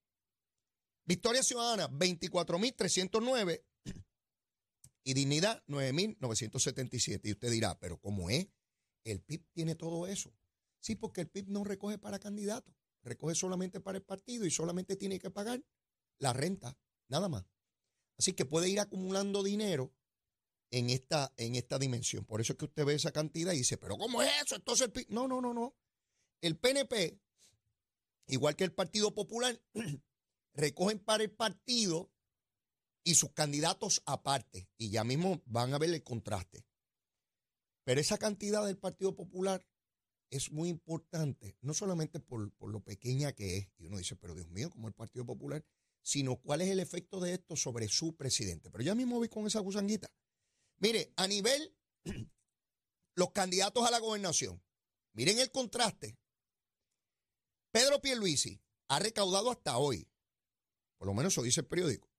Victoria 1.06 1.42
Ciudadana, 1.42 1.90
24.309. 1.90 3.64
Y 5.04 5.14
Dignidad, 5.16 5.64
9.977. 5.66 7.22
Y 7.24 7.32
usted 7.32 7.50
dirá, 7.50 7.80
pero 7.80 7.98
¿cómo 7.98 8.30
es? 8.30 8.48
El 9.04 9.22
PIB 9.22 9.48
tiene 9.52 9.74
todo 9.74 10.06
eso. 10.06 10.32
Sí, 10.80 10.96
porque 10.96 11.22
el 11.22 11.28
PIB 11.28 11.48
no 11.48 11.64
recoge 11.64 11.98
para 11.98 12.20
candidatos, 12.20 12.76
recoge 13.02 13.34
solamente 13.34 13.80
para 13.80 13.98
el 13.98 14.04
partido 14.04 14.46
y 14.46 14.52
solamente 14.52 14.96
tiene 14.96 15.18
que 15.18 15.32
pagar 15.32 15.64
la 16.20 16.34
renta, 16.34 16.78
nada 17.10 17.30
más. 17.30 17.46
Así 18.18 18.34
que 18.34 18.46
puede 18.46 18.70
ir 18.70 18.80
acumulando 18.80 19.44
dinero 19.44 19.94
en 20.72 20.90
esta, 20.90 21.34
en 21.38 21.56
esta 21.56 21.80
dimensión. 21.80 22.26
Por 22.26 22.42
eso 22.42 22.54
es 22.54 22.60
que 22.60 22.66
usted 22.66 22.86
ve 22.86 22.96
esa 22.96 23.12
cantidad 23.12 23.54
y 23.54 23.60
dice, 23.60 23.78
pero 23.78 23.98
¿cómo 23.98 24.22
es 24.22 24.32
eso? 24.44 24.56
Entonces, 24.56 24.90
no, 25.10 25.28
no, 25.28 25.42
no, 25.42 25.54
no. 25.54 25.76
El 26.42 26.58
PNP, 26.58 27.20
igual 28.28 28.56
que 28.56 28.64
el 28.64 28.74
Partido 28.74 29.14
Popular, 29.14 29.62
recogen 30.54 31.00
para 31.00 31.24
el 31.24 31.32
partido 31.32 32.12
y 33.04 33.16
sus 33.16 33.32
candidatos 33.32 34.02
aparte. 34.06 34.70
Y 34.78 34.90
ya 34.90 35.04
mismo 35.04 35.42
van 35.46 35.74
a 35.74 35.78
ver 35.78 35.92
el 35.92 36.04
contraste. 36.04 36.66
Pero 37.84 38.02
esa 38.02 38.18
cantidad 38.18 38.66
del 38.66 38.78
Partido 38.78 39.16
Popular 39.16 39.66
es 40.30 40.52
muy 40.52 40.68
importante, 40.68 41.56
no 41.62 41.74
solamente 41.74 42.20
por, 42.20 42.52
por, 42.52 42.70
lo 42.70 42.82
pequeña 42.82 43.32
que 43.32 43.58
es. 43.58 43.70
Y 43.78 43.86
uno 43.86 43.98
dice, 43.98 44.18
pero 44.18 44.36
Dios 44.36 44.50
mío, 44.50 44.70
como 44.70 44.90
el 44.90 44.94
Partido 44.94 45.26
Popular 45.26 45.64
sino 46.08 46.38
cuál 46.38 46.62
es 46.62 46.70
el 46.70 46.80
efecto 46.80 47.20
de 47.20 47.34
esto 47.34 47.58
sobre 47.58 47.90
su 47.90 48.16
presidente. 48.16 48.72
Pero 48.72 48.82
ya 48.82 48.96
mismo 48.96 49.18
voy 49.18 49.28
con 49.28 49.46
esa 49.46 49.60
gusanguita. 49.60 50.10
Mire, 50.78 51.12
a 51.18 51.28
nivel 51.28 51.76
los 53.16 53.32
candidatos 53.32 53.86
a 53.86 53.92
la 53.92 54.00
gobernación, 54.00 54.64
miren 55.12 55.38
el 55.40 55.52
contraste. 55.52 56.18
Pedro 57.74 58.00
Pierluisi 58.00 58.58
ha 58.88 59.00
recaudado 59.00 59.52
hasta 59.52 59.78
hoy, 59.78 60.10
por 60.98 61.08
lo 61.08 61.14
menos 61.14 61.34
eso 61.34 61.44
dice 61.44 61.60
el 61.60 61.68
periódico, 61.68 62.10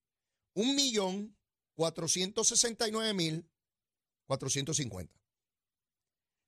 un 0.53 0.77
millón 0.77 1.39
cuatrocientos 1.75 2.49
sesenta 2.49 2.87
y 2.87 2.93
nueve 2.93 3.15
mil 3.15 3.51
cuatrocientos 4.27 4.77
cincuenta. 4.77 5.19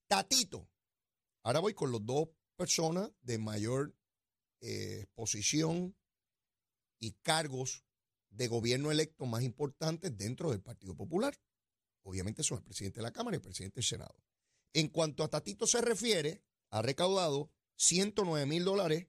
Tatito, 0.08 0.68
ahora 1.42 1.60
voy 1.60 1.72
con 1.72 1.90
los 1.90 2.04
dos 2.04 2.28
personas 2.54 3.10
de 3.22 3.38
mayor 3.38 3.96
eh, 4.60 5.06
posición 5.14 5.96
y 7.00 7.12
cargos 7.22 7.84
de 8.30 8.46
gobierno 8.46 8.90
electo 8.92 9.26
más 9.26 9.42
importantes 9.42 10.16
dentro 10.16 10.50
del 10.50 10.60
Partido 10.60 10.94
Popular. 10.94 11.36
Obviamente 12.02 12.42
son 12.42 12.58
el 12.58 12.64
presidente 12.64 13.00
de 13.00 13.02
la 13.02 13.12
Cámara 13.12 13.34
y 13.36 13.38
el 13.38 13.42
presidente 13.42 13.76
del 13.76 13.84
Senado. 13.84 14.14
En 14.72 14.88
cuanto 14.88 15.24
a 15.24 15.28
Tatito 15.28 15.66
se 15.66 15.80
refiere, 15.80 16.44
ha 16.70 16.82
recaudado 16.82 17.50
109 17.76 18.46
mil 18.46 18.64
dólares 18.64 19.08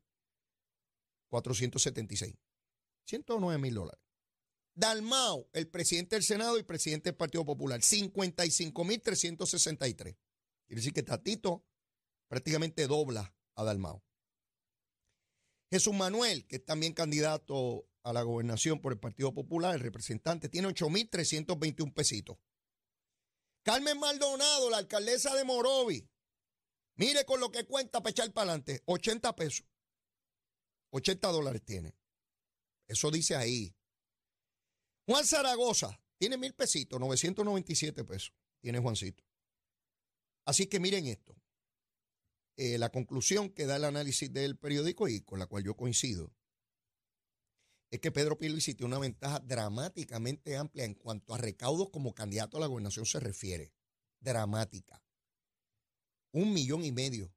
476. 1.29 2.35
109 3.05 3.61
mil 3.61 3.73
dólares. 3.73 4.01
Dalmao, 4.73 5.49
el 5.53 5.67
presidente 5.67 6.15
del 6.15 6.23
Senado 6.23 6.57
y 6.57 6.63
presidente 6.63 7.09
del 7.09 7.17
Partido 7.17 7.45
Popular, 7.45 7.81
55 7.81 8.83
mil 8.85 9.01
363. 9.01 10.15
Quiere 10.65 10.79
decir 10.79 10.93
que 10.93 11.03
Tatito 11.03 11.65
prácticamente 12.27 12.87
dobla 12.87 13.35
a 13.55 13.63
Dalmao. 13.63 14.03
Jesús 15.71 15.93
Manuel, 15.93 16.45
que 16.47 16.57
es 16.57 16.65
también 16.65 16.93
candidato 16.93 17.87
a 18.03 18.11
la 18.11 18.23
gobernación 18.23 18.81
por 18.81 18.91
el 18.91 18.99
Partido 18.99 19.33
Popular, 19.33 19.73
el 19.73 19.79
representante, 19.79 20.49
tiene 20.49 20.67
8.321 20.67 21.93
pesitos. 21.93 22.37
Carmen 23.63 23.97
Maldonado, 23.97 24.69
la 24.69 24.77
alcaldesa 24.77 25.33
de 25.33 25.45
Morovi, 25.45 26.05
mire 26.95 27.23
con 27.25 27.39
lo 27.39 27.51
que 27.51 27.65
cuenta 27.65 28.01
para 28.01 28.11
echar 28.11 28.31
para 28.33 28.51
adelante, 28.51 28.81
80 28.85 29.35
pesos. 29.35 29.65
80 30.89 31.27
dólares 31.29 31.63
tiene. 31.63 31.95
Eso 32.87 33.09
dice 33.09 33.37
ahí. 33.37 33.73
Juan 35.05 35.25
Zaragoza 35.25 36.01
tiene 36.17 36.37
mil 36.37 36.53
pesitos, 36.53 36.99
997 36.99 38.03
pesos. 38.03 38.33
Tiene 38.59 38.79
Juancito. 38.79 39.23
Así 40.45 40.67
que 40.67 40.79
miren 40.79 41.07
esto. 41.07 41.33
Eh, 42.63 42.77
la 42.77 42.91
conclusión 42.91 43.49
que 43.49 43.65
da 43.65 43.77
el 43.77 43.85
análisis 43.85 44.31
del 44.31 44.55
periódico 44.55 45.07
y 45.07 45.21
con 45.21 45.39
la 45.39 45.47
cual 45.47 45.63
yo 45.63 45.75
coincido 45.75 46.31
es 47.89 47.99
que 47.99 48.11
Pedro 48.11 48.37
Pierluisi 48.37 48.75
tiene 48.75 48.93
una 48.93 48.99
ventaja 48.99 49.39
dramáticamente 49.39 50.55
amplia 50.55 50.85
en 50.85 50.93
cuanto 50.93 51.33
a 51.33 51.39
recaudos 51.39 51.89
como 51.89 52.13
candidato 52.13 52.57
a 52.57 52.59
la 52.59 52.67
gobernación 52.67 53.07
se 53.07 53.19
refiere. 53.19 53.73
Dramática. 54.19 55.03
Un 56.33 56.53
millón 56.53 56.85
y 56.85 56.91
medio 56.91 57.33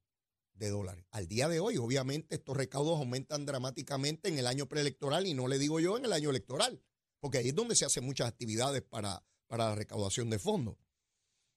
de 0.53 0.69
dólares. 0.69 1.07
Al 1.11 1.27
día 1.27 1.49
de 1.49 1.59
hoy, 1.59 1.79
obviamente, 1.79 2.35
estos 2.35 2.55
recaudos 2.55 2.99
aumentan 2.99 3.47
dramáticamente 3.47 4.29
en 4.29 4.39
el 4.39 4.47
año 4.47 4.69
preelectoral 4.69 5.27
y 5.27 5.33
no 5.33 5.49
le 5.49 5.59
digo 5.59 5.81
yo 5.81 5.97
en 5.97 6.05
el 6.05 6.13
año 6.13 6.29
electoral, 6.29 6.83
porque 7.19 7.39
ahí 7.39 7.49
es 7.49 7.55
donde 7.55 7.77
se 7.77 7.87
hacen 7.87 8.05
muchas 8.05 8.29
actividades 8.29 8.83
para, 8.83 9.25
para 9.47 9.71
la 9.71 9.75
recaudación 9.75 10.29
de 10.29 10.39
fondos. 10.39 10.77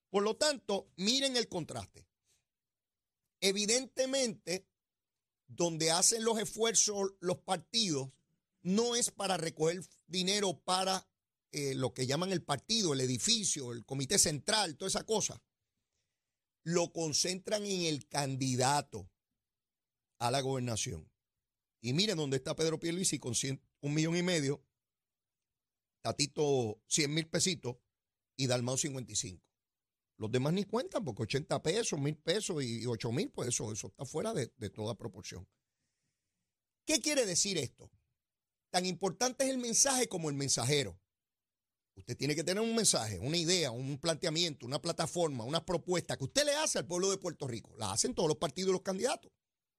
Por 0.10 0.24
lo 0.24 0.38
tanto, 0.38 0.90
miren 0.96 1.36
el 1.36 1.50
contraste. 1.50 2.07
Evidentemente, 3.40 4.68
donde 5.48 5.92
hacen 5.92 6.24
los 6.24 6.40
esfuerzos 6.40 7.14
los 7.20 7.38
partidos, 7.40 8.10
no 8.62 8.96
es 8.96 9.12
para 9.12 9.38
recoger 9.38 9.82
dinero 10.08 10.60
para 10.64 11.08
eh, 11.52 11.76
lo 11.76 11.94
que 11.94 12.06
llaman 12.06 12.32
el 12.32 12.44
partido, 12.44 12.94
el 12.94 13.02
edificio, 13.02 13.72
el 13.72 13.86
comité 13.86 14.20
central, 14.20 14.76
toda 14.78 14.90
esa 14.90 15.06
cosa. 15.06 15.42
Lo 16.64 16.92
concentran 16.92 17.66
en 17.66 17.84
el 17.84 18.08
candidato 18.08 19.10
a 20.20 20.32
la 20.32 20.42
gobernación. 20.42 21.10
Y 21.82 21.94
miren 21.94 22.18
dónde 22.18 22.38
está 22.38 22.56
Pedro 22.56 22.80
Pierluisi 22.80 23.20
con 23.20 23.34
un 23.82 23.94
millón 23.94 24.18
y 24.18 24.24
medio, 24.24 24.64
Tatito 26.02 26.82
100 26.88 27.14
mil 27.14 27.28
pesitos 27.28 27.78
y 28.36 28.48
Dalmau 28.48 28.78
55. 28.78 29.44
Los 30.18 30.32
demás 30.32 30.54
ni 30.54 30.64
cuentan, 30.64 31.04
porque 31.04 31.24
80 31.24 31.62
pesos, 31.62 32.00
mil 32.00 32.18
pesos 32.18 32.64
y 32.64 32.86
8 32.86 33.12
mil, 33.12 33.30
pues 33.30 33.50
eso, 33.50 33.72
eso 33.72 33.88
está 33.88 34.06
fuera 34.06 34.34
de, 34.34 34.52
de 34.58 34.70
toda 34.70 34.96
proporción. 34.96 35.48
¿Qué 36.86 37.00
quiere 37.02 37.26
decir 37.26 37.58
esto? 37.58 37.92
Tan 38.72 38.86
importante 38.86 39.44
es 39.44 39.52
el 39.52 39.58
mensaje 39.58 40.08
como 40.08 40.30
el 40.30 40.36
mensajero. 40.36 41.00
Usted 41.98 42.16
tiene 42.16 42.36
que 42.36 42.44
tener 42.44 42.62
un 42.62 42.76
mensaje, 42.76 43.18
una 43.18 43.38
idea, 43.38 43.72
un 43.72 43.98
planteamiento, 43.98 44.68
una 44.68 44.80
plataforma, 44.80 45.44
una 45.44 45.66
propuesta 45.66 46.16
que 46.16 46.26
usted 46.26 46.46
le 46.46 46.56
hace 46.56 46.78
al 46.78 46.86
pueblo 46.86 47.10
de 47.10 47.18
Puerto 47.18 47.48
Rico. 47.48 47.76
La 47.78 47.92
hacen 47.92 48.14
todos 48.14 48.30
los 48.30 48.38
partidos 48.38 48.70
y 48.70 48.74
los 48.74 48.84
candidatos, 48.84 49.32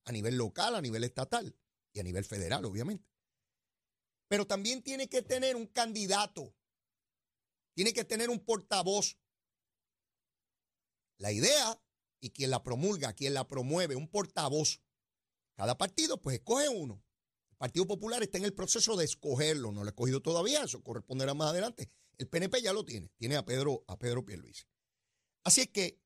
a 0.04 0.10
nivel 0.10 0.36
local, 0.36 0.74
a 0.74 0.80
nivel 0.80 1.04
estatal 1.04 1.54
y 1.92 2.00
a 2.00 2.02
nivel 2.02 2.24
federal, 2.24 2.64
obviamente. 2.64 3.08
Pero 4.26 4.46
también 4.46 4.82
tiene 4.82 5.08
que 5.08 5.22
tener 5.22 5.54
un 5.54 5.66
candidato, 5.66 6.54
tiene 7.74 7.92
que 7.92 8.04
tener 8.04 8.30
un 8.30 8.40
portavoz. 8.40 9.16
La 11.18 11.32
idea 11.32 11.80
y 12.20 12.30
quien 12.30 12.50
la 12.50 12.62
promulga, 12.62 13.12
quien 13.12 13.34
la 13.34 13.46
promueve, 13.46 13.96
un 13.96 14.08
portavoz. 14.08 14.80
Cada 15.54 15.76
partido 15.76 16.20
pues 16.20 16.38
escoge 16.38 16.68
uno. 16.68 17.02
El 17.50 17.56
Partido 17.56 17.86
Popular 17.86 18.22
está 18.22 18.38
en 18.38 18.44
el 18.44 18.54
proceso 18.54 18.96
de 18.96 19.04
escogerlo, 19.04 19.72
no 19.72 19.82
lo 19.82 19.88
ha 19.88 19.90
escogido 19.90 20.22
todavía, 20.22 20.62
eso 20.62 20.82
corresponderá 20.82 21.34
más 21.34 21.50
adelante. 21.50 21.88
El 22.16 22.28
PNP 22.28 22.62
ya 22.62 22.72
lo 22.72 22.84
tiene, 22.84 23.10
tiene 23.16 23.36
a 23.36 23.44
Pedro, 23.44 23.84
a 23.88 23.98
Pedro 23.98 24.24
Pierluisi. 24.24 24.64
Así 25.42 25.62
es 25.62 25.68
que, 25.68 26.00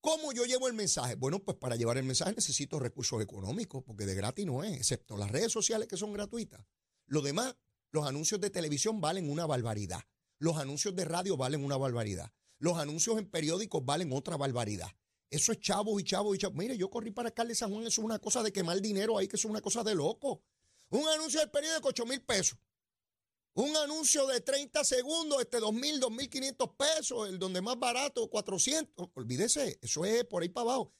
¿cómo 0.00 0.32
yo 0.32 0.46
llevo 0.46 0.68
el 0.68 0.74
mensaje? 0.74 1.14
Bueno, 1.14 1.40
pues 1.40 1.58
para 1.58 1.76
llevar 1.76 1.98
el 1.98 2.04
mensaje 2.04 2.32
necesito 2.32 2.78
recursos 2.78 3.22
económicos, 3.22 3.82
porque 3.84 4.06
de 4.06 4.14
gratis 4.14 4.46
no 4.46 4.64
es, 4.64 4.74
excepto 4.74 5.18
las 5.18 5.30
redes 5.30 5.52
sociales 5.52 5.86
que 5.88 5.98
son 5.98 6.14
gratuitas. 6.14 6.64
Lo 7.06 7.20
demás, 7.20 7.56
los 7.90 8.06
anuncios 8.06 8.40
de 8.40 8.50
televisión 8.50 9.00
valen 9.00 9.30
una 9.30 9.44
barbaridad. 9.44 10.02
Los 10.38 10.56
anuncios 10.56 10.94
de 10.94 11.04
radio 11.04 11.36
valen 11.36 11.64
una 11.64 11.76
barbaridad. 11.76 12.32
Los 12.58 12.78
anuncios 12.78 13.18
en 13.18 13.30
periódicos 13.30 13.84
valen 13.84 14.12
otra 14.12 14.36
barbaridad. 14.36 14.88
Eso 15.30 15.52
es 15.52 15.60
chavos 15.60 16.00
y 16.00 16.04
chavos 16.04 16.36
y 16.36 16.38
chavos. 16.38 16.56
Mire, 16.56 16.76
yo 16.76 16.88
corrí 16.88 17.10
para 17.10 17.28
alcalde 17.28 17.52
de 17.52 17.56
San 17.56 17.70
Juan, 17.70 17.82
eso 17.82 18.00
es 18.00 18.04
una 18.04 18.18
cosa 18.18 18.42
de 18.42 18.52
quemar 18.52 18.80
dinero 18.80 19.18
ahí, 19.18 19.28
que 19.28 19.36
eso 19.36 19.48
es 19.48 19.50
una 19.50 19.60
cosa 19.60 19.82
de 19.82 19.94
loco. 19.94 20.42
Un 20.90 21.06
anuncio 21.08 21.40
del 21.40 21.50
periódico, 21.50 21.88
8 21.88 22.06
mil 22.06 22.22
pesos. 22.22 22.58
Un 23.54 23.74
anuncio 23.74 24.26
de 24.26 24.40
30 24.42 24.84
segundos, 24.84 25.40
este 25.40 25.58
2.000, 25.58 25.98
2.500 25.98 26.76
pesos, 26.76 27.28
el 27.28 27.38
donde 27.38 27.62
más 27.62 27.78
barato, 27.78 28.28
400. 28.28 29.08
Olvídese, 29.14 29.78
eso 29.80 30.04
es 30.04 30.24
por 30.26 30.42
ahí 30.42 30.50
para 30.50 30.72
abajo. 30.72 30.92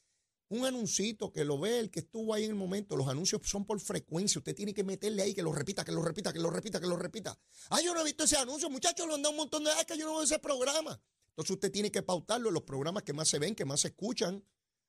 Un 0.48 0.64
anuncito 0.64 1.30
que 1.32 1.44
lo 1.44 1.58
ve 1.58 1.80
el 1.80 1.90
que 1.90 2.00
estuvo 2.00 2.32
ahí 2.32 2.44
en 2.44 2.52
el 2.52 2.56
momento. 2.56 2.96
Los 2.96 3.08
anuncios 3.08 3.42
son 3.44 3.66
por 3.66 3.78
frecuencia. 3.78 4.38
Usted 4.38 4.54
tiene 4.54 4.72
que 4.72 4.84
meterle 4.84 5.22
ahí 5.22 5.34
que 5.34 5.42
lo 5.42 5.52
repita, 5.52 5.84
que 5.84 5.92
lo 5.92 6.00
repita, 6.02 6.32
que 6.32 6.38
lo 6.38 6.50
repita, 6.50 6.80
que 6.80 6.86
lo 6.86 6.96
repita. 6.96 7.38
Ah, 7.68 7.82
yo 7.82 7.92
no 7.92 8.00
he 8.00 8.04
visto 8.04 8.25
ese 8.25 8.38
anuncio, 8.38 8.70
muchachos, 8.70 9.06
lo 9.06 9.16
han 9.16 9.22
dado 9.22 9.32
un 9.32 9.36
montón 9.36 9.62
de 9.62 9.70
veces 9.70 9.84
que 9.84 9.98
yo 9.98 10.06
no 10.06 10.14
veo 10.14 10.22
ese 10.22 10.38
programa. 10.38 10.98
Entonces 11.37 11.55
usted 11.55 11.71
tiene 11.71 11.93
que 11.93 12.02
pautarlo 12.02 12.49
en 12.49 12.55
los 12.55 12.62
programas 12.62 13.02
que 13.02 13.12
más 13.12 13.28
se 13.28 13.38
ven, 13.38 13.55
que 13.55 13.66
más 13.66 13.81
se 13.81 13.88
escuchan, 13.88 14.43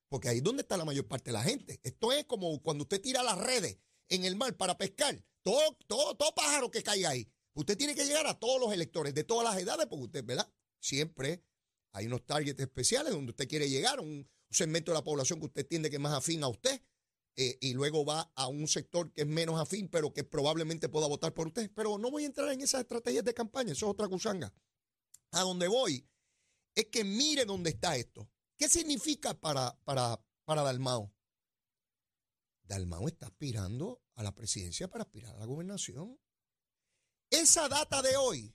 porque 0.08 0.30
ahí 0.30 0.38
es 0.38 0.42
donde 0.42 0.62
está 0.62 0.78
la 0.78 0.86
mayor 0.86 1.06
parte 1.06 1.26
de 1.28 1.34
la 1.34 1.42
gente. 1.42 1.78
Esto 1.82 2.10
es 2.10 2.24
como 2.24 2.62
cuando 2.62 2.84
usted 2.84 3.02
tira 3.02 3.22
las 3.22 3.36
redes 3.36 3.76
en 4.08 4.24
el 4.24 4.34
mar 4.34 4.56
para 4.56 4.78
pescar. 4.78 5.22
Todo, 5.42 5.76
todo, 5.86 6.16
todo 6.16 6.34
pájaro 6.34 6.70
que 6.70 6.82
caiga 6.82 7.10
ahí. 7.10 7.30
Usted 7.52 7.76
tiene 7.76 7.94
que 7.94 8.06
llegar 8.06 8.26
a 8.26 8.38
todos 8.38 8.58
los 8.58 8.72
electores 8.72 9.12
de 9.12 9.24
todas 9.24 9.44
las 9.44 9.62
edades, 9.62 9.86
porque 9.90 10.04
usted, 10.04 10.24
¿verdad? 10.24 10.50
Siempre 10.80 11.44
hay 11.92 12.06
unos 12.06 12.24
targets 12.24 12.60
especiales 12.60 13.12
donde 13.12 13.30
usted 13.30 13.46
quiere 13.46 13.68
llegar, 13.68 14.00
un, 14.00 14.26
segmento 14.50 14.92
de 14.92 14.96
la 14.96 15.04
población 15.04 15.40
que 15.40 15.46
usted 15.46 15.60
entiende 15.60 15.90
que 15.90 15.96
es 15.96 16.00
más 16.00 16.14
afín 16.14 16.42
a 16.42 16.48
usted, 16.48 16.80
eh, 17.36 17.58
y 17.60 17.74
luego 17.74 18.06
va 18.06 18.32
a 18.34 18.48
un 18.48 18.66
sector 18.66 19.12
que 19.12 19.22
es 19.22 19.26
menos 19.26 19.60
afín, 19.60 19.88
pero 19.88 20.14
que 20.14 20.24
probablemente 20.24 20.88
pueda 20.88 21.06
votar 21.06 21.34
por 21.34 21.48
usted. 21.48 21.70
Pero 21.74 21.98
no 21.98 22.10
voy 22.10 22.22
a 22.22 22.26
entrar 22.26 22.50
en 22.50 22.62
esas 22.62 22.80
estrategias 22.80 23.24
de 23.24 23.34
campaña, 23.34 23.72
eso 23.72 23.84
es 23.84 23.90
otra 23.90 24.08
cusanga. 24.08 24.54
A 25.32 25.42
donde 25.42 25.68
voy 25.68 26.08
es 26.78 26.86
que 26.86 27.02
mire 27.02 27.44
dónde 27.44 27.70
está 27.70 27.96
esto. 27.96 28.30
¿Qué 28.56 28.68
significa 28.68 29.34
para, 29.34 29.76
para, 29.82 30.24
para 30.44 30.62
Dalmao? 30.62 31.12
Dalmao 32.62 33.08
está 33.08 33.26
aspirando 33.26 34.04
a 34.14 34.22
la 34.22 34.32
presidencia 34.32 34.88
para 34.88 35.02
aspirar 35.02 35.34
a 35.34 35.38
la 35.40 35.44
gobernación. 35.44 36.16
Esa 37.30 37.68
data 37.68 38.00
de 38.00 38.16
hoy 38.16 38.54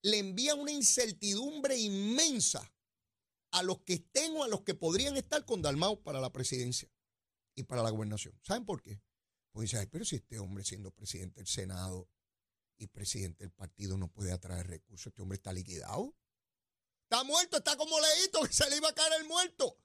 le 0.00 0.18
envía 0.18 0.54
una 0.54 0.72
incertidumbre 0.72 1.76
inmensa 1.76 2.74
a 3.50 3.62
los 3.62 3.82
que 3.82 3.94
estén 3.94 4.34
o 4.36 4.44
a 4.44 4.48
los 4.48 4.62
que 4.62 4.74
podrían 4.74 5.18
estar 5.18 5.44
con 5.44 5.60
Dalmau 5.60 6.02
para 6.02 6.22
la 6.22 6.32
presidencia 6.32 6.90
y 7.54 7.64
para 7.64 7.82
la 7.82 7.90
gobernación. 7.90 8.40
¿Saben 8.42 8.64
por 8.64 8.80
qué? 8.80 8.98
Pues 9.52 9.70
dice, 9.70 9.86
pero 9.88 10.06
si 10.06 10.16
este 10.16 10.38
hombre 10.38 10.64
siendo 10.64 10.90
presidente 10.90 11.40
del 11.40 11.48
Senado 11.48 12.08
y 12.78 12.86
presidente 12.86 13.44
del 13.44 13.52
partido 13.52 13.98
no 13.98 14.08
puede 14.08 14.32
atraer 14.32 14.68
recursos, 14.68 15.08
este 15.08 15.20
hombre 15.20 15.36
está 15.36 15.52
liquidado. 15.52 16.16
Está 17.14 17.24
muerto, 17.24 17.56
está 17.58 17.76
como 17.76 17.96
leíto, 18.00 18.40
que 18.42 18.52
se 18.52 18.68
le 18.68 18.76
iba 18.76 18.88
a 18.88 18.94
caer 18.94 19.20
el 19.20 19.28
muerto. 19.28 19.78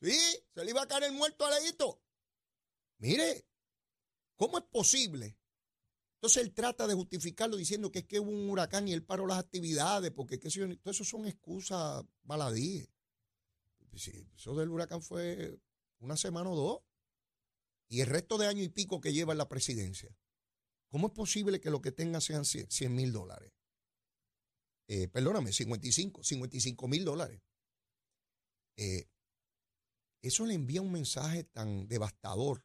Sí, 0.00 0.18
se 0.52 0.64
le 0.64 0.70
iba 0.70 0.82
a 0.82 0.88
caer 0.88 1.04
el 1.04 1.12
muerto 1.12 1.46
a 1.46 1.60
leíto. 1.60 2.02
Mire, 2.98 3.46
¿cómo 4.36 4.58
es 4.58 4.64
posible 4.64 5.38
entonces 6.22 6.44
él 6.44 6.54
trata 6.54 6.86
de 6.86 6.94
justificarlo 6.94 7.56
diciendo 7.56 7.90
que 7.90 7.98
es 7.98 8.04
que 8.04 8.20
hubo 8.20 8.30
un 8.30 8.48
huracán 8.48 8.86
y 8.86 8.92
él 8.92 9.02
paró 9.02 9.26
las 9.26 9.40
actividades, 9.40 10.12
porque 10.12 10.38
que 10.38 10.46
eso 10.46 11.04
son 11.04 11.26
excusas 11.26 12.04
baladíes. 12.22 12.88
eso 14.36 14.54
del 14.54 14.68
huracán 14.68 15.02
fue 15.02 15.58
una 15.98 16.16
semana 16.16 16.48
o 16.50 16.54
dos. 16.54 16.80
Y 17.88 18.02
el 18.02 18.06
resto 18.06 18.38
de 18.38 18.46
año 18.46 18.62
y 18.62 18.68
pico 18.68 19.00
que 19.00 19.12
lleva 19.12 19.32
en 19.32 19.38
la 19.38 19.48
presidencia. 19.48 20.16
¿Cómo 20.90 21.08
es 21.08 21.12
posible 21.12 21.60
que 21.60 21.70
lo 21.70 21.82
que 21.82 21.90
tenga 21.90 22.20
sean 22.20 22.44
100 22.44 22.94
mil 22.94 23.10
dólares? 23.10 23.52
Eh, 24.88 25.08
perdóname, 25.08 25.52
55, 25.52 26.22
55 26.22 26.88
mil 26.88 27.04
dólares. 27.04 27.40
Eh, 28.76 29.08
eso 30.22 30.46
le 30.46 30.54
envía 30.54 30.82
un 30.82 30.92
mensaje 30.92 31.44
tan 31.44 31.88
devastador 31.88 32.64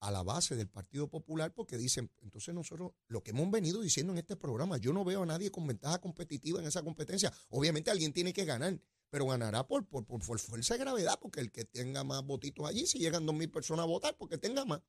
a 0.00 0.10
la 0.10 0.22
base 0.22 0.56
del 0.56 0.68
Partido 0.68 1.08
Popular 1.08 1.54
porque 1.54 1.78
dicen, 1.78 2.10
entonces 2.22 2.52
nosotros, 2.52 2.92
lo 3.06 3.22
que 3.22 3.30
hemos 3.30 3.48
venido 3.50 3.80
diciendo 3.80 4.12
en 4.12 4.18
este 4.18 4.36
programa, 4.36 4.76
yo 4.78 4.92
no 4.92 5.04
veo 5.04 5.22
a 5.22 5.26
nadie 5.26 5.52
con 5.52 5.66
ventaja 5.66 6.00
competitiva 6.00 6.58
en 6.60 6.66
esa 6.66 6.82
competencia. 6.82 7.32
Obviamente 7.50 7.90
alguien 7.90 8.12
tiene 8.12 8.32
que 8.32 8.44
ganar, 8.44 8.80
pero 9.10 9.26
ganará 9.26 9.66
por, 9.66 9.86
por, 9.86 10.04
por, 10.04 10.40
fuerza 10.40 10.74
de 10.74 10.80
gravedad, 10.80 11.18
porque 11.20 11.38
el 11.38 11.52
que 11.52 11.64
tenga 11.64 12.02
más 12.02 12.24
votitos 12.24 12.68
allí, 12.68 12.86
si 12.86 12.98
llegan 12.98 13.26
dos 13.26 13.34
mil 13.34 13.48
personas 13.48 13.84
a 13.84 13.86
votar, 13.86 14.16
porque 14.16 14.38
tenga 14.38 14.64
más. 14.64 14.82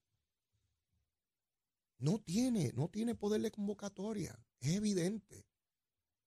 No 2.00 2.20
tiene, 2.20 2.72
no 2.74 2.90
tiene 2.90 3.14
poder 3.14 3.42
de 3.42 3.52
convocatoria, 3.52 4.44
es 4.62 4.74
evidente. 4.74 5.46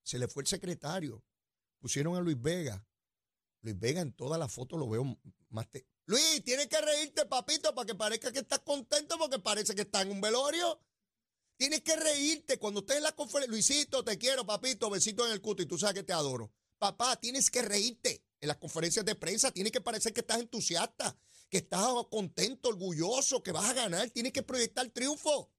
Se 0.07 0.17
le 0.17 0.29
fue 0.29 0.43
el 0.43 0.47
secretario, 0.47 1.21
pusieron 1.79 2.15
a 2.15 2.21
Luis 2.21 2.41
Vega. 2.41 2.81
Luis 3.59 3.77
Vega 3.77 3.99
en 3.99 4.13
todas 4.13 4.39
las 4.39 4.49
fotos 4.53 4.79
lo 4.79 4.87
veo 4.87 5.03
más, 5.49 5.67
Luis, 6.05 6.41
tienes 6.45 6.67
que 6.67 6.79
reírte, 6.79 7.25
papito, 7.25 7.75
para 7.75 7.85
que 7.85 7.93
parezca 7.93 8.31
que 8.31 8.39
estás 8.39 8.59
contento 8.59 9.17
porque 9.17 9.39
parece 9.39 9.75
que 9.75 9.81
está 9.81 10.03
en 10.03 10.11
un 10.11 10.21
velorio. 10.21 10.79
Tienes 11.57 11.81
que 11.81 11.97
reírte 11.97 12.57
cuando 12.57 12.79
estés 12.79 12.95
en 12.95 13.03
la 13.03 13.11
conferencia. 13.11 13.51
Luisito, 13.51 14.01
te 14.05 14.17
quiero, 14.17 14.45
papito, 14.45 14.89
besito 14.89 15.27
en 15.27 15.33
el 15.33 15.41
cuto 15.41 15.63
y 15.63 15.65
tú 15.65 15.77
sabes 15.77 15.95
que 15.95 16.03
te 16.03 16.13
adoro. 16.13 16.53
Papá, 16.77 17.19
tienes 17.19 17.51
que 17.51 17.61
reírte 17.61 18.23
en 18.39 18.47
las 18.47 18.55
conferencias 18.55 19.03
de 19.03 19.15
prensa. 19.15 19.51
Tienes 19.51 19.73
que 19.73 19.81
parecer 19.81 20.13
que 20.13 20.21
estás 20.21 20.39
entusiasta, 20.39 21.17
que 21.49 21.57
estás 21.57 21.85
contento, 22.09 22.69
orgulloso, 22.69 23.43
que 23.43 23.51
vas 23.51 23.69
a 23.69 23.73
ganar. 23.73 24.09
Tienes 24.11 24.31
que 24.31 24.41
proyectar 24.41 24.87
triunfo. 24.91 25.51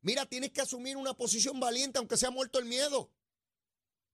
Mira, 0.00 0.26
tienes 0.26 0.50
que 0.50 0.62
asumir 0.62 0.96
una 0.96 1.14
posición 1.14 1.60
valiente 1.60 2.00
aunque 2.00 2.16
sea 2.16 2.32
muerto 2.32 2.58
el 2.58 2.64
miedo. 2.64 3.12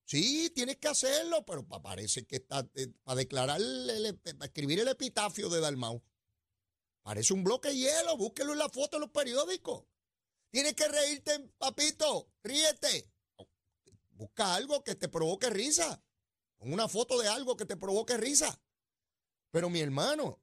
Sí, 0.04 0.50
tienes 0.50 0.76
que 0.76 0.88
hacerlo, 0.88 1.44
pero 1.44 1.66
parece 1.66 2.26
que 2.26 2.36
está 2.36 2.68
eh, 2.74 2.88
para 3.02 3.16
declarar, 3.16 3.60
para 4.22 4.46
escribir 4.46 4.80
el 4.80 4.88
epitafio 4.88 5.48
de 5.48 5.60
Dalmau. 5.60 6.02
Parece 7.02 7.32
un 7.32 7.44
bloque 7.44 7.68
de 7.68 7.76
hielo, 7.76 8.16
búsquelo 8.16 8.52
en 8.52 8.58
la 8.58 8.68
foto 8.68 8.96
de 8.96 9.00
los 9.00 9.10
periódicos. 9.10 9.84
Tienes 10.50 10.74
que 10.74 10.86
reírte, 10.86 11.50
papito, 11.58 12.28
ríete. 12.42 13.10
Busca 14.10 14.54
algo 14.54 14.84
que 14.84 14.94
te 14.94 15.08
provoque 15.08 15.50
risa. 15.50 16.02
Pon 16.58 16.72
una 16.72 16.88
foto 16.88 17.18
de 17.18 17.28
algo 17.28 17.56
que 17.56 17.64
te 17.64 17.76
provoque 17.76 18.16
risa. 18.16 18.60
Pero 19.50 19.68
mi 19.70 19.80
hermano, 19.80 20.40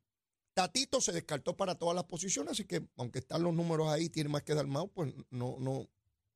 Tatito 0.54 1.00
se 1.00 1.12
descartó 1.12 1.56
para 1.56 1.76
todas 1.76 1.96
las 1.96 2.06
posiciones, 2.06 2.54
así 2.54 2.66
que 2.66 2.86
aunque 2.98 3.20
están 3.20 3.44
los 3.44 3.54
números 3.54 3.88
ahí, 3.90 4.10
tiene 4.10 4.30
más 4.30 4.44
que 4.44 4.56
Dalmau, 4.56 4.90
pues 4.90 5.14
no, 5.30 5.58
no, 5.60 5.88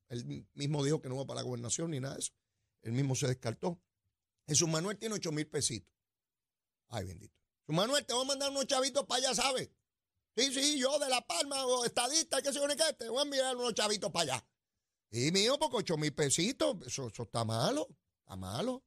él 0.08 0.46
mismo 0.54 0.84
dijo 0.84 1.02
que 1.02 1.08
no 1.08 1.16
va 1.16 1.26
para 1.26 1.40
la 1.40 1.46
gobernación 1.46 1.90
ni 1.90 2.00
nada 2.00 2.14
de 2.14 2.20
eso. 2.20 2.32
Él 2.84 2.92
mismo 2.92 3.16
se 3.16 3.26
descartó. 3.26 3.80
Jesús 4.46 4.68
Manuel 4.68 4.98
tiene 4.98 5.14
8 5.14 5.32
mil 5.32 5.46
pesitos. 5.48 5.92
Ay, 6.88 7.04
bendito. 7.04 7.34
Jesús 7.62 7.74
Manuel, 7.74 8.04
te 8.04 8.12
voy 8.12 8.24
a 8.24 8.28
mandar 8.28 8.50
unos 8.50 8.66
chavitos 8.66 9.04
para 9.06 9.18
allá, 9.18 9.34
¿sabes? 9.34 9.70
Sí, 10.36 10.52
sí, 10.52 10.78
yo 10.78 10.98
de 10.98 11.08
La 11.08 11.26
Palma, 11.26 11.64
o 11.64 11.84
estadista, 11.84 12.42
que 12.42 12.52
se 12.52 12.60
que 12.60 12.92
te 12.98 13.08
voy 13.08 13.20
a 13.20 13.22
enviar 13.22 13.56
unos 13.56 13.72
chavitos 13.74 14.10
para 14.10 14.34
allá. 14.34 14.46
Y 15.10 15.30
mío, 15.32 15.58
porque 15.58 15.76
8 15.78 15.96
mil 15.96 16.12
pesitos, 16.12 16.76
eso, 16.86 17.08
eso 17.08 17.22
está 17.22 17.44
malo, 17.44 17.88
está 18.20 18.36
malo. 18.36 18.84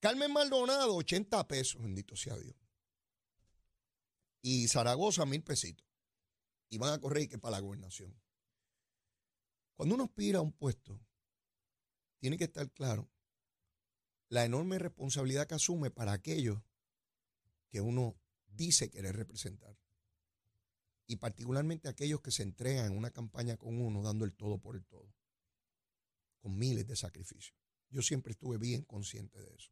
Carmen 0.00 0.32
Maldonado, 0.32 0.96
80 0.96 1.46
pesos, 1.46 1.80
bendito 1.80 2.16
sea 2.16 2.36
Dios. 2.36 2.56
Y 4.42 4.66
Zaragoza, 4.68 5.26
mil 5.26 5.42
pesitos. 5.42 5.86
Y 6.70 6.78
van 6.78 6.92
a 6.92 7.00
correr 7.00 7.28
que 7.28 7.38
para 7.38 7.52
la 7.52 7.60
gobernación. 7.60 8.18
Cuando 9.76 9.94
uno 9.94 10.04
aspira 10.04 10.38
a 10.38 10.42
un 10.42 10.52
puesto, 10.52 10.98
tiene 12.18 12.36
que 12.36 12.44
estar 12.44 12.70
claro 12.70 13.10
la 14.28 14.44
enorme 14.44 14.78
responsabilidad 14.78 15.46
que 15.46 15.54
asume 15.54 15.90
para 15.90 16.12
aquellos 16.12 16.60
que 17.68 17.80
uno 17.80 18.16
dice 18.48 18.90
querer 18.90 19.16
representar. 19.16 19.78
Y 21.06 21.16
particularmente 21.16 21.88
aquellos 21.88 22.20
que 22.20 22.32
se 22.32 22.42
entregan 22.42 22.86
en 22.86 22.98
una 22.98 23.12
campaña 23.12 23.56
con 23.56 23.80
uno 23.80 24.02
dando 24.02 24.24
el 24.24 24.34
todo 24.34 24.58
por 24.58 24.74
el 24.74 24.84
todo, 24.84 25.14
con 26.40 26.58
miles 26.58 26.86
de 26.88 26.96
sacrificios. 26.96 27.56
Yo 27.90 28.02
siempre 28.02 28.32
estuve 28.32 28.58
bien 28.58 28.82
consciente 28.82 29.40
de 29.40 29.54
eso, 29.54 29.70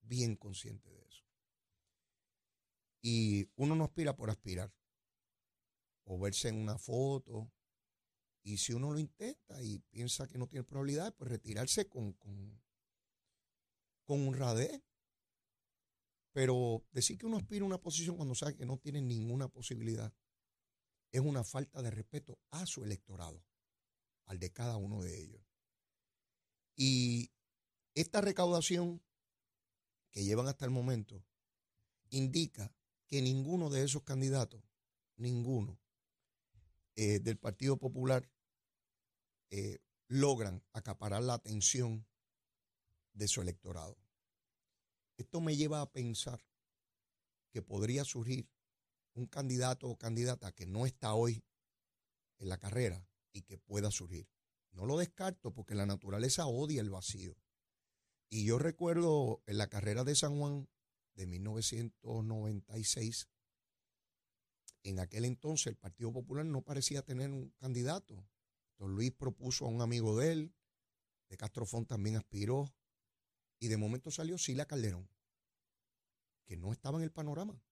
bien 0.00 0.36
consciente 0.36 0.90
de 0.90 1.02
eso. 1.02 1.24
Y 3.02 3.50
uno 3.56 3.76
no 3.76 3.84
aspira 3.84 4.16
por 4.16 4.30
aspirar, 4.30 4.72
o 6.04 6.18
verse 6.18 6.48
en 6.48 6.56
una 6.56 6.78
foto. 6.78 7.52
Y 8.44 8.58
si 8.58 8.74
uno 8.74 8.92
lo 8.92 8.98
intenta 8.98 9.62
y 9.62 9.78
piensa 9.90 10.28
que 10.28 10.36
no 10.36 10.46
tiene 10.46 10.64
probabilidad, 10.64 11.14
pues 11.16 11.30
retirarse 11.30 11.88
con, 11.88 12.12
con, 12.12 12.62
con 14.04 14.28
honradez. 14.28 14.82
Pero 16.32 16.84
decir 16.92 17.16
que 17.16 17.26
uno 17.26 17.38
aspira 17.38 17.64
a 17.64 17.66
una 17.66 17.80
posición 17.80 18.16
cuando 18.16 18.34
sabe 18.34 18.54
que 18.54 18.66
no 18.66 18.76
tiene 18.76 19.00
ninguna 19.00 19.48
posibilidad 19.48 20.12
es 21.10 21.20
una 21.20 21.42
falta 21.42 21.80
de 21.80 21.90
respeto 21.90 22.38
a 22.50 22.66
su 22.66 22.84
electorado, 22.84 23.42
al 24.26 24.38
de 24.38 24.52
cada 24.52 24.76
uno 24.76 25.00
de 25.00 25.16
ellos. 25.16 25.42
Y 26.76 27.30
esta 27.94 28.20
recaudación 28.20 29.00
que 30.10 30.24
llevan 30.24 30.48
hasta 30.48 30.64
el 30.64 30.72
momento 30.72 31.24
indica 32.10 32.74
que 33.06 33.22
ninguno 33.22 33.70
de 33.70 33.84
esos 33.84 34.02
candidatos, 34.02 34.60
ninguno 35.16 35.80
eh, 36.96 37.20
del 37.20 37.38
Partido 37.38 37.76
Popular, 37.76 38.28
eh, 39.56 39.78
logran 40.08 40.64
acaparar 40.72 41.22
la 41.22 41.34
atención 41.34 42.08
de 43.12 43.28
su 43.28 43.40
electorado. 43.40 43.96
Esto 45.16 45.40
me 45.40 45.54
lleva 45.54 45.80
a 45.80 45.92
pensar 45.92 46.44
que 47.52 47.62
podría 47.62 48.04
surgir 48.04 48.50
un 49.14 49.26
candidato 49.26 49.88
o 49.88 49.96
candidata 49.96 50.50
que 50.50 50.66
no 50.66 50.86
está 50.86 51.14
hoy 51.14 51.44
en 52.38 52.48
la 52.48 52.58
carrera 52.58 53.06
y 53.32 53.42
que 53.42 53.56
pueda 53.56 53.92
surgir. 53.92 54.28
No 54.72 54.86
lo 54.86 54.98
descarto 54.98 55.54
porque 55.54 55.76
la 55.76 55.86
naturaleza 55.86 56.48
odia 56.48 56.80
el 56.80 56.90
vacío. 56.90 57.36
Y 58.28 58.44
yo 58.44 58.58
recuerdo 58.58 59.40
en 59.46 59.58
la 59.58 59.68
carrera 59.68 60.02
de 60.02 60.16
San 60.16 60.36
Juan 60.36 60.68
de 61.14 61.28
1996, 61.28 63.28
en 64.82 64.98
aquel 64.98 65.24
entonces 65.24 65.68
el 65.68 65.76
Partido 65.76 66.12
Popular 66.12 66.44
no 66.44 66.62
parecía 66.62 67.02
tener 67.02 67.30
un 67.30 67.50
candidato. 67.50 68.26
Don 68.78 68.94
Luis 68.94 69.12
propuso 69.12 69.66
a 69.66 69.68
un 69.68 69.82
amigo 69.82 70.16
de 70.16 70.32
él, 70.32 70.54
de 71.28 71.36
Castrofón 71.36 71.86
también 71.86 72.16
aspiró, 72.16 72.74
y 73.58 73.68
de 73.68 73.76
momento 73.76 74.10
salió 74.10 74.36
Sila 74.36 74.66
Calderón, 74.66 75.08
que 76.44 76.56
no 76.56 76.72
estaba 76.72 76.98
en 76.98 77.04
el 77.04 77.12
panorama. 77.12 77.62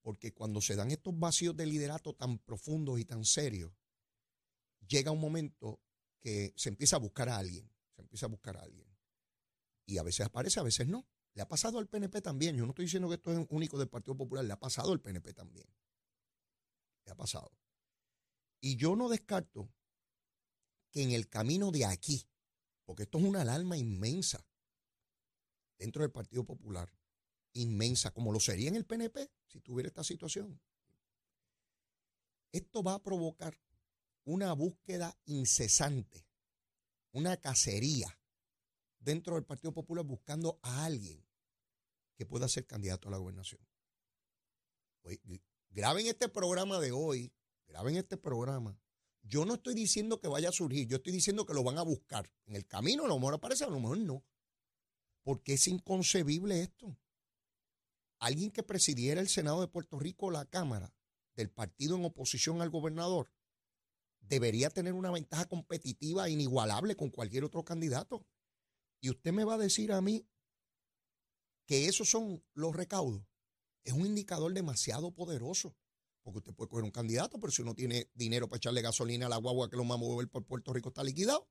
Porque 0.00 0.32
cuando 0.32 0.60
se 0.60 0.76
dan 0.76 0.90
estos 0.90 1.18
vacíos 1.18 1.56
de 1.56 1.66
liderato 1.66 2.14
tan 2.14 2.38
profundos 2.38 3.00
y 3.00 3.04
tan 3.04 3.24
serios, 3.24 3.72
llega 4.86 5.10
un 5.10 5.20
momento 5.20 5.80
que 6.20 6.52
se 6.56 6.68
empieza 6.68 6.96
a 6.96 7.00
buscar 7.00 7.28
a 7.28 7.38
alguien, 7.38 7.70
se 7.94 8.02
empieza 8.02 8.26
a 8.26 8.28
buscar 8.28 8.56
a 8.56 8.62
alguien. 8.62 8.86
Y 9.86 9.98
a 9.98 10.02
veces 10.02 10.26
aparece, 10.26 10.60
a 10.60 10.62
veces 10.62 10.86
no. 10.86 11.06
Le 11.34 11.42
ha 11.42 11.48
pasado 11.48 11.78
al 11.78 11.88
PNP 11.88 12.22
también. 12.22 12.56
Yo 12.56 12.64
no 12.64 12.70
estoy 12.70 12.86
diciendo 12.86 13.08
que 13.08 13.16
esto 13.16 13.32
es 13.32 13.46
único 13.50 13.78
del 13.78 13.88
Partido 13.88 14.16
Popular, 14.16 14.44
le 14.44 14.52
ha 14.52 14.58
pasado 14.58 14.92
al 14.92 15.00
PNP 15.00 15.34
también. 15.34 15.66
Le 17.04 17.12
ha 17.12 17.16
pasado. 17.16 17.50
Y 18.60 18.76
yo 18.76 18.96
no 18.96 19.08
descarto 19.08 19.68
que 20.94 21.02
en 21.02 21.10
el 21.10 21.28
camino 21.28 21.72
de 21.72 21.84
aquí, 21.84 22.24
porque 22.84 23.02
esto 23.02 23.18
es 23.18 23.24
una 23.24 23.40
alarma 23.40 23.76
inmensa 23.76 24.46
dentro 25.76 26.02
del 26.02 26.12
Partido 26.12 26.44
Popular, 26.44 26.88
inmensa, 27.52 28.12
como 28.12 28.32
lo 28.32 28.38
sería 28.38 28.68
en 28.68 28.76
el 28.76 28.86
PNP 28.86 29.28
si 29.48 29.60
tuviera 29.60 29.88
esta 29.88 30.04
situación. 30.04 30.60
Esto 32.52 32.84
va 32.84 32.94
a 32.94 33.02
provocar 33.02 33.58
una 34.24 34.52
búsqueda 34.52 35.18
incesante, 35.24 36.24
una 37.10 37.36
cacería 37.38 38.16
dentro 39.00 39.34
del 39.34 39.44
Partido 39.44 39.72
Popular 39.72 40.04
buscando 40.04 40.60
a 40.62 40.84
alguien 40.84 41.26
que 42.14 42.24
pueda 42.24 42.46
ser 42.48 42.66
candidato 42.66 43.08
a 43.08 43.10
la 43.10 43.18
gobernación. 43.18 43.60
Pues, 45.02 45.18
graben 45.70 46.06
este 46.06 46.28
programa 46.28 46.78
de 46.78 46.92
hoy, 46.92 47.32
graben 47.66 47.96
este 47.96 48.16
programa. 48.16 48.80
Yo 49.26 49.46
no 49.46 49.54
estoy 49.54 49.74
diciendo 49.74 50.20
que 50.20 50.28
vaya 50.28 50.50
a 50.50 50.52
surgir, 50.52 50.86
yo 50.86 50.98
estoy 50.98 51.12
diciendo 51.12 51.46
que 51.46 51.54
lo 51.54 51.64
van 51.64 51.78
a 51.78 51.82
buscar. 51.82 52.30
En 52.44 52.56
el 52.56 52.66
camino 52.66 53.06
a 53.06 53.08
lo 53.08 53.18
mejor 53.18 53.34
aparece, 53.34 53.64
a 53.64 53.70
lo 53.70 53.80
mejor 53.80 53.98
no. 53.98 54.22
Porque 55.22 55.54
es 55.54 55.66
inconcebible 55.66 56.60
esto. 56.60 56.98
Alguien 58.18 58.50
que 58.50 58.62
presidiera 58.62 59.20
el 59.22 59.28
Senado 59.28 59.62
de 59.62 59.68
Puerto 59.68 59.98
Rico, 59.98 60.30
la 60.30 60.44
Cámara, 60.44 60.94
del 61.36 61.50
partido 61.50 61.96
en 61.96 62.04
oposición 62.04 62.60
al 62.60 62.70
gobernador, 62.70 63.32
debería 64.20 64.68
tener 64.70 64.92
una 64.92 65.10
ventaja 65.10 65.46
competitiva 65.46 66.28
inigualable 66.28 66.94
con 66.94 67.10
cualquier 67.10 67.44
otro 67.44 67.64
candidato. 67.64 68.26
Y 69.00 69.10
usted 69.10 69.32
me 69.32 69.44
va 69.44 69.54
a 69.54 69.58
decir 69.58 69.92
a 69.92 70.00
mí 70.02 70.26
que 71.66 71.88
esos 71.88 72.10
son 72.10 72.44
los 72.52 72.76
recaudos. 72.76 73.26
Es 73.84 73.94
un 73.94 74.06
indicador 74.06 74.52
demasiado 74.52 75.12
poderoso. 75.12 75.74
Porque 76.24 76.38
usted 76.38 76.54
puede 76.54 76.70
coger 76.70 76.84
un 76.84 76.90
candidato, 76.90 77.38
pero 77.38 77.52
si 77.52 77.62
uno 77.62 77.74
tiene 77.74 78.10
dinero 78.14 78.48
para 78.48 78.56
echarle 78.56 78.80
gasolina 78.80 79.26
a 79.26 79.28
la 79.28 79.36
guagua 79.36 79.68
que 79.70 79.76
lo 79.76 79.86
va 79.86 79.94
a 79.94 79.98
mover 79.98 80.28
por 80.28 80.44
Puerto 80.44 80.72
Rico 80.72 80.88
está 80.88 81.04
liquidado. 81.04 81.46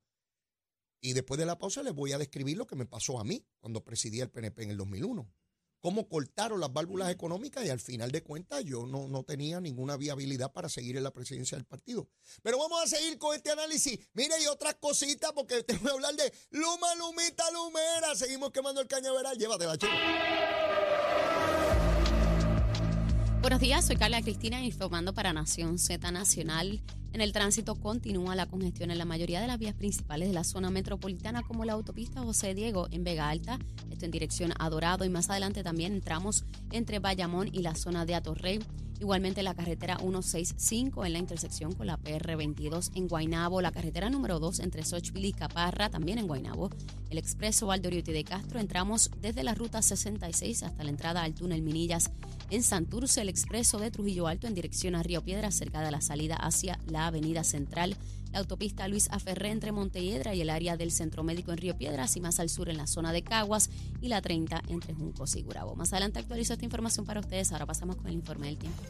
Y 1.00 1.12
después 1.12 1.38
de 1.38 1.46
la 1.46 1.58
pausa 1.58 1.82
les 1.82 1.94
voy 1.94 2.12
a 2.12 2.18
describir 2.18 2.56
lo 2.56 2.66
que 2.66 2.76
me 2.76 2.84
pasó 2.84 3.20
a 3.20 3.24
mí 3.24 3.46
cuando 3.60 3.84
presidí 3.84 4.20
el 4.20 4.30
PNP 4.30 4.64
en 4.64 4.70
el 4.70 4.76
2001. 4.76 5.30
Cómo 5.80 6.08
cortaron 6.08 6.60
las 6.60 6.72
válvulas 6.72 7.10
económicas 7.10 7.62
y 7.64 7.68
al 7.68 7.78
final 7.78 8.10
de 8.10 8.22
cuentas 8.22 8.64
yo 8.64 8.86
no, 8.86 9.06
no 9.06 9.22
tenía 9.22 9.60
ninguna 9.60 9.98
viabilidad 9.98 10.50
para 10.50 10.70
seguir 10.70 10.96
en 10.96 11.02
la 11.02 11.12
presidencia 11.12 11.58
del 11.58 11.66
partido. 11.66 12.08
Pero 12.42 12.58
vamos 12.58 12.82
a 12.82 12.86
seguir 12.86 13.18
con 13.18 13.36
este 13.36 13.50
análisis. 13.50 13.98
Mire, 14.14 14.34
y 14.42 14.46
otras 14.46 14.76
cositas, 14.76 15.32
porque 15.32 15.62
te 15.62 15.76
voy 15.76 15.90
a 15.90 15.92
hablar 15.92 16.16
de 16.16 16.32
Luma, 16.52 16.94
Lumita, 16.94 17.44
Lumera. 17.50 18.14
Seguimos 18.16 18.50
quemando 18.50 18.80
el 18.80 18.88
cañaveral. 18.88 19.36
Llévatela, 19.36 19.76
chico. 19.76 19.92
Buenos 23.44 23.60
días, 23.60 23.84
soy 23.84 23.96
Carla 23.96 24.22
Cristina 24.22 24.64
informando 24.64 25.12
para 25.12 25.34
Nación 25.34 25.78
Z 25.78 26.10
Nacional. 26.10 26.80
En 27.12 27.20
el 27.20 27.32
tránsito 27.32 27.74
continúa 27.74 28.34
la 28.34 28.46
congestión 28.46 28.90
en 28.90 28.96
la 28.96 29.04
mayoría 29.04 29.42
de 29.42 29.46
las 29.46 29.58
vías 29.58 29.74
principales 29.74 30.28
de 30.28 30.34
la 30.34 30.44
zona 30.44 30.70
metropolitana 30.70 31.42
como 31.42 31.66
la 31.66 31.74
autopista 31.74 32.22
José 32.22 32.54
Diego 32.54 32.88
en 32.90 33.04
Vega 33.04 33.28
Alta, 33.28 33.58
esto 33.90 34.06
en 34.06 34.12
dirección 34.12 34.54
a 34.58 34.70
Dorado 34.70 35.04
y 35.04 35.10
más 35.10 35.28
adelante 35.28 35.62
también 35.62 35.92
entramos 35.92 36.46
entre 36.72 37.00
Bayamón 37.00 37.50
y 37.52 37.60
la 37.60 37.74
zona 37.74 38.06
de 38.06 38.14
Atorrey. 38.14 38.60
Igualmente 39.00 39.42
la 39.42 39.54
carretera 39.54 39.98
165 39.98 41.04
en 41.04 41.12
la 41.12 41.18
intersección 41.18 41.72
con 41.72 41.86
la 41.86 41.98
PR22 41.98 42.92
en 42.94 43.08
Guaynabo, 43.08 43.60
la 43.60 43.72
carretera 43.72 44.08
número 44.08 44.38
2 44.38 44.60
entre 44.60 44.84
Sochville 44.84 45.28
y 45.28 45.32
Caparra 45.32 45.90
también 45.90 46.18
en 46.18 46.26
Guaynabo, 46.26 46.70
el 47.10 47.18
expreso 47.18 47.66
Valdoriotti 47.66 48.12
de 48.12 48.24
Castro, 48.24 48.60
entramos 48.60 49.10
desde 49.20 49.42
la 49.42 49.54
ruta 49.54 49.82
66 49.82 50.62
hasta 50.62 50.84
la 50.84 50.90
entrada 50.90 51.22
al 51.22 51.34
túnel 51.34 51.62
Minillas 51.62 52.10
en 52.50 52.62
Santurce, 52.62 53.20
el 53.20 53.28
expreso 53.28 53.78
de 53.78 53.90
Trujillo 53.90 54.26
Alto 54.26 54.46
en 54.46 54.54
dirección 54.54 54.94
a 54.94 55.02
Río 55.02 55.22
Piedra 55.22 55.50
cerca 55.50 55.80
de 55.80 55.90
la 55.90 56.00
salida 56.00 56.36
hacia 56.36 56.78
la 56.86 57.06
avenida 57.06 57.42
central 57.42 57.96
la 58.34 58.40
autopista 58.40 58.88
Luis 58.88 59.08
Aferré 59.12 59.50
entre 59.50 59.70
Montelledra 59.70 60.34
y 60.34 60.40
el 60.40 60.50
área 60.50 60.76
del 60.76 60.90
Centro 60.90 61.22
Médico 61.22 61.52
en 61.52 61.58
Río 61.58 61.78
Piedras 61.78 62.16
y 62.16 62.20
más 62.20 62.40
al 62.40 62.48
sur 62.48 62.68
en 62.68 62.76
la 62.76 62.88
zona 62.88 63.12
de 63.12 63.22
Caguas 63.22 63.70
y 64.00 64.08
la 64.08 64.20
30 64.20 64.60
entre 64.70 64.92
Juncos 64.92 65.36
y 65.36 65.42
Gurabo. 65.42 65.76
Más 65.76 65.92
adelante 65.92 66.18
actualizo 66.18 66.52
esta 66.52 66.64
información 66.64 67.06
para 67.06 67.20
ustedes. 67.20 67.52
Ahora 67.52 67.64
pasamos 67.64 67.94
con 67.94 68.08
el 68.08 68.14
informe 68.14 68.48
del 68.48 68.56
tiempo. 68.56 68.82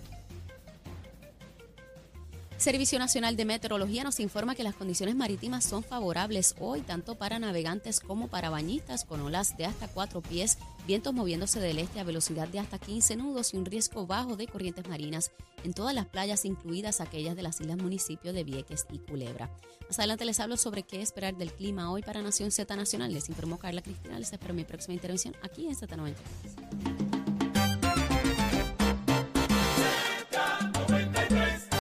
Servicio 2.65 2.99
Nacional 2.99 3.37
de 3.37 3.45
Meteorología 3.45 4.05
nos 4.05 4.21
informa 4.21 4.55
que 4.55 4.63
las 4.63 4.75
condiciones 4.75 5.15
marítimas 5.15 5.65
son 5.65 5.83
favorables 5.83 6.55
hoy 6.59 6.81
tanto 6.81 7.15
para 7.15 7.39
navegantes 7.39 8.01
como 8.01 8.29
para 8.29 8.49
bañistas 8.49 9.05
con 9.05 9.21
olas 9.21 9.59
de 9.59 9.67
hasta 9.67 9.87
cuatro 9.87 10.23
pies, 10.23 10.57
vientos 10.87 11.13
moviéndose 11.13 11.61
del 11.61 11.79
este 11.79 12.01
a 12.01 12.05
velocidad 12.05 12.49
de 12.49 12.61
hasta 12.61 12.79
15 12.79 13.17
nudos 13.17 13.53
y 13.53 13.59
un 13.59 13.67
riesgo 13.67 14.07
bajo 14.07 14.37
de 14.37 14.47
corrientes 14.47 14.89
marinas 14.89 15.31
en 15.63 15.75
todas 15.75 15.95
las 15.95 16.07
playas, 16.07 16.47
incluidas 16.47 17.03
aquellas 17.03 17.37
de 17.37 17.43
las 17.43 17.61
islas 17.61 17.77
municipios 17.77 18.35
de 18.35 18.45
Vieques 18.45 18.87
y 18.91 18.99
Culebra. 18.99 19.51
Más 19.87 19.99
adelante 19.99 20.25
les 20.25 20.41
hablo 20.41 20.57
sobre 20.57 20.85
qué 20.85 21.03
esperar 21.03 21.37
del 21.37 21.53
clima 21.53 21.93
hoy 21.93 22.01
para 22.01 22.23
Nación 22.23 22.51
Z 22.51 22.75
Nacional. 22.77 23.13
Les 23.13 23.29
informó 23.29 23.59
Carla 23.59 23.83
Cristina. 23.83 24.19
Les 24.19 24.33
espero 24.33 24.55
mi 24.55 24.65
próxima 24.65 24.95
intervención 24.95 25.37
aquí 25.43 25.67
en 25.67 25.77
Z93. 25.77 27.14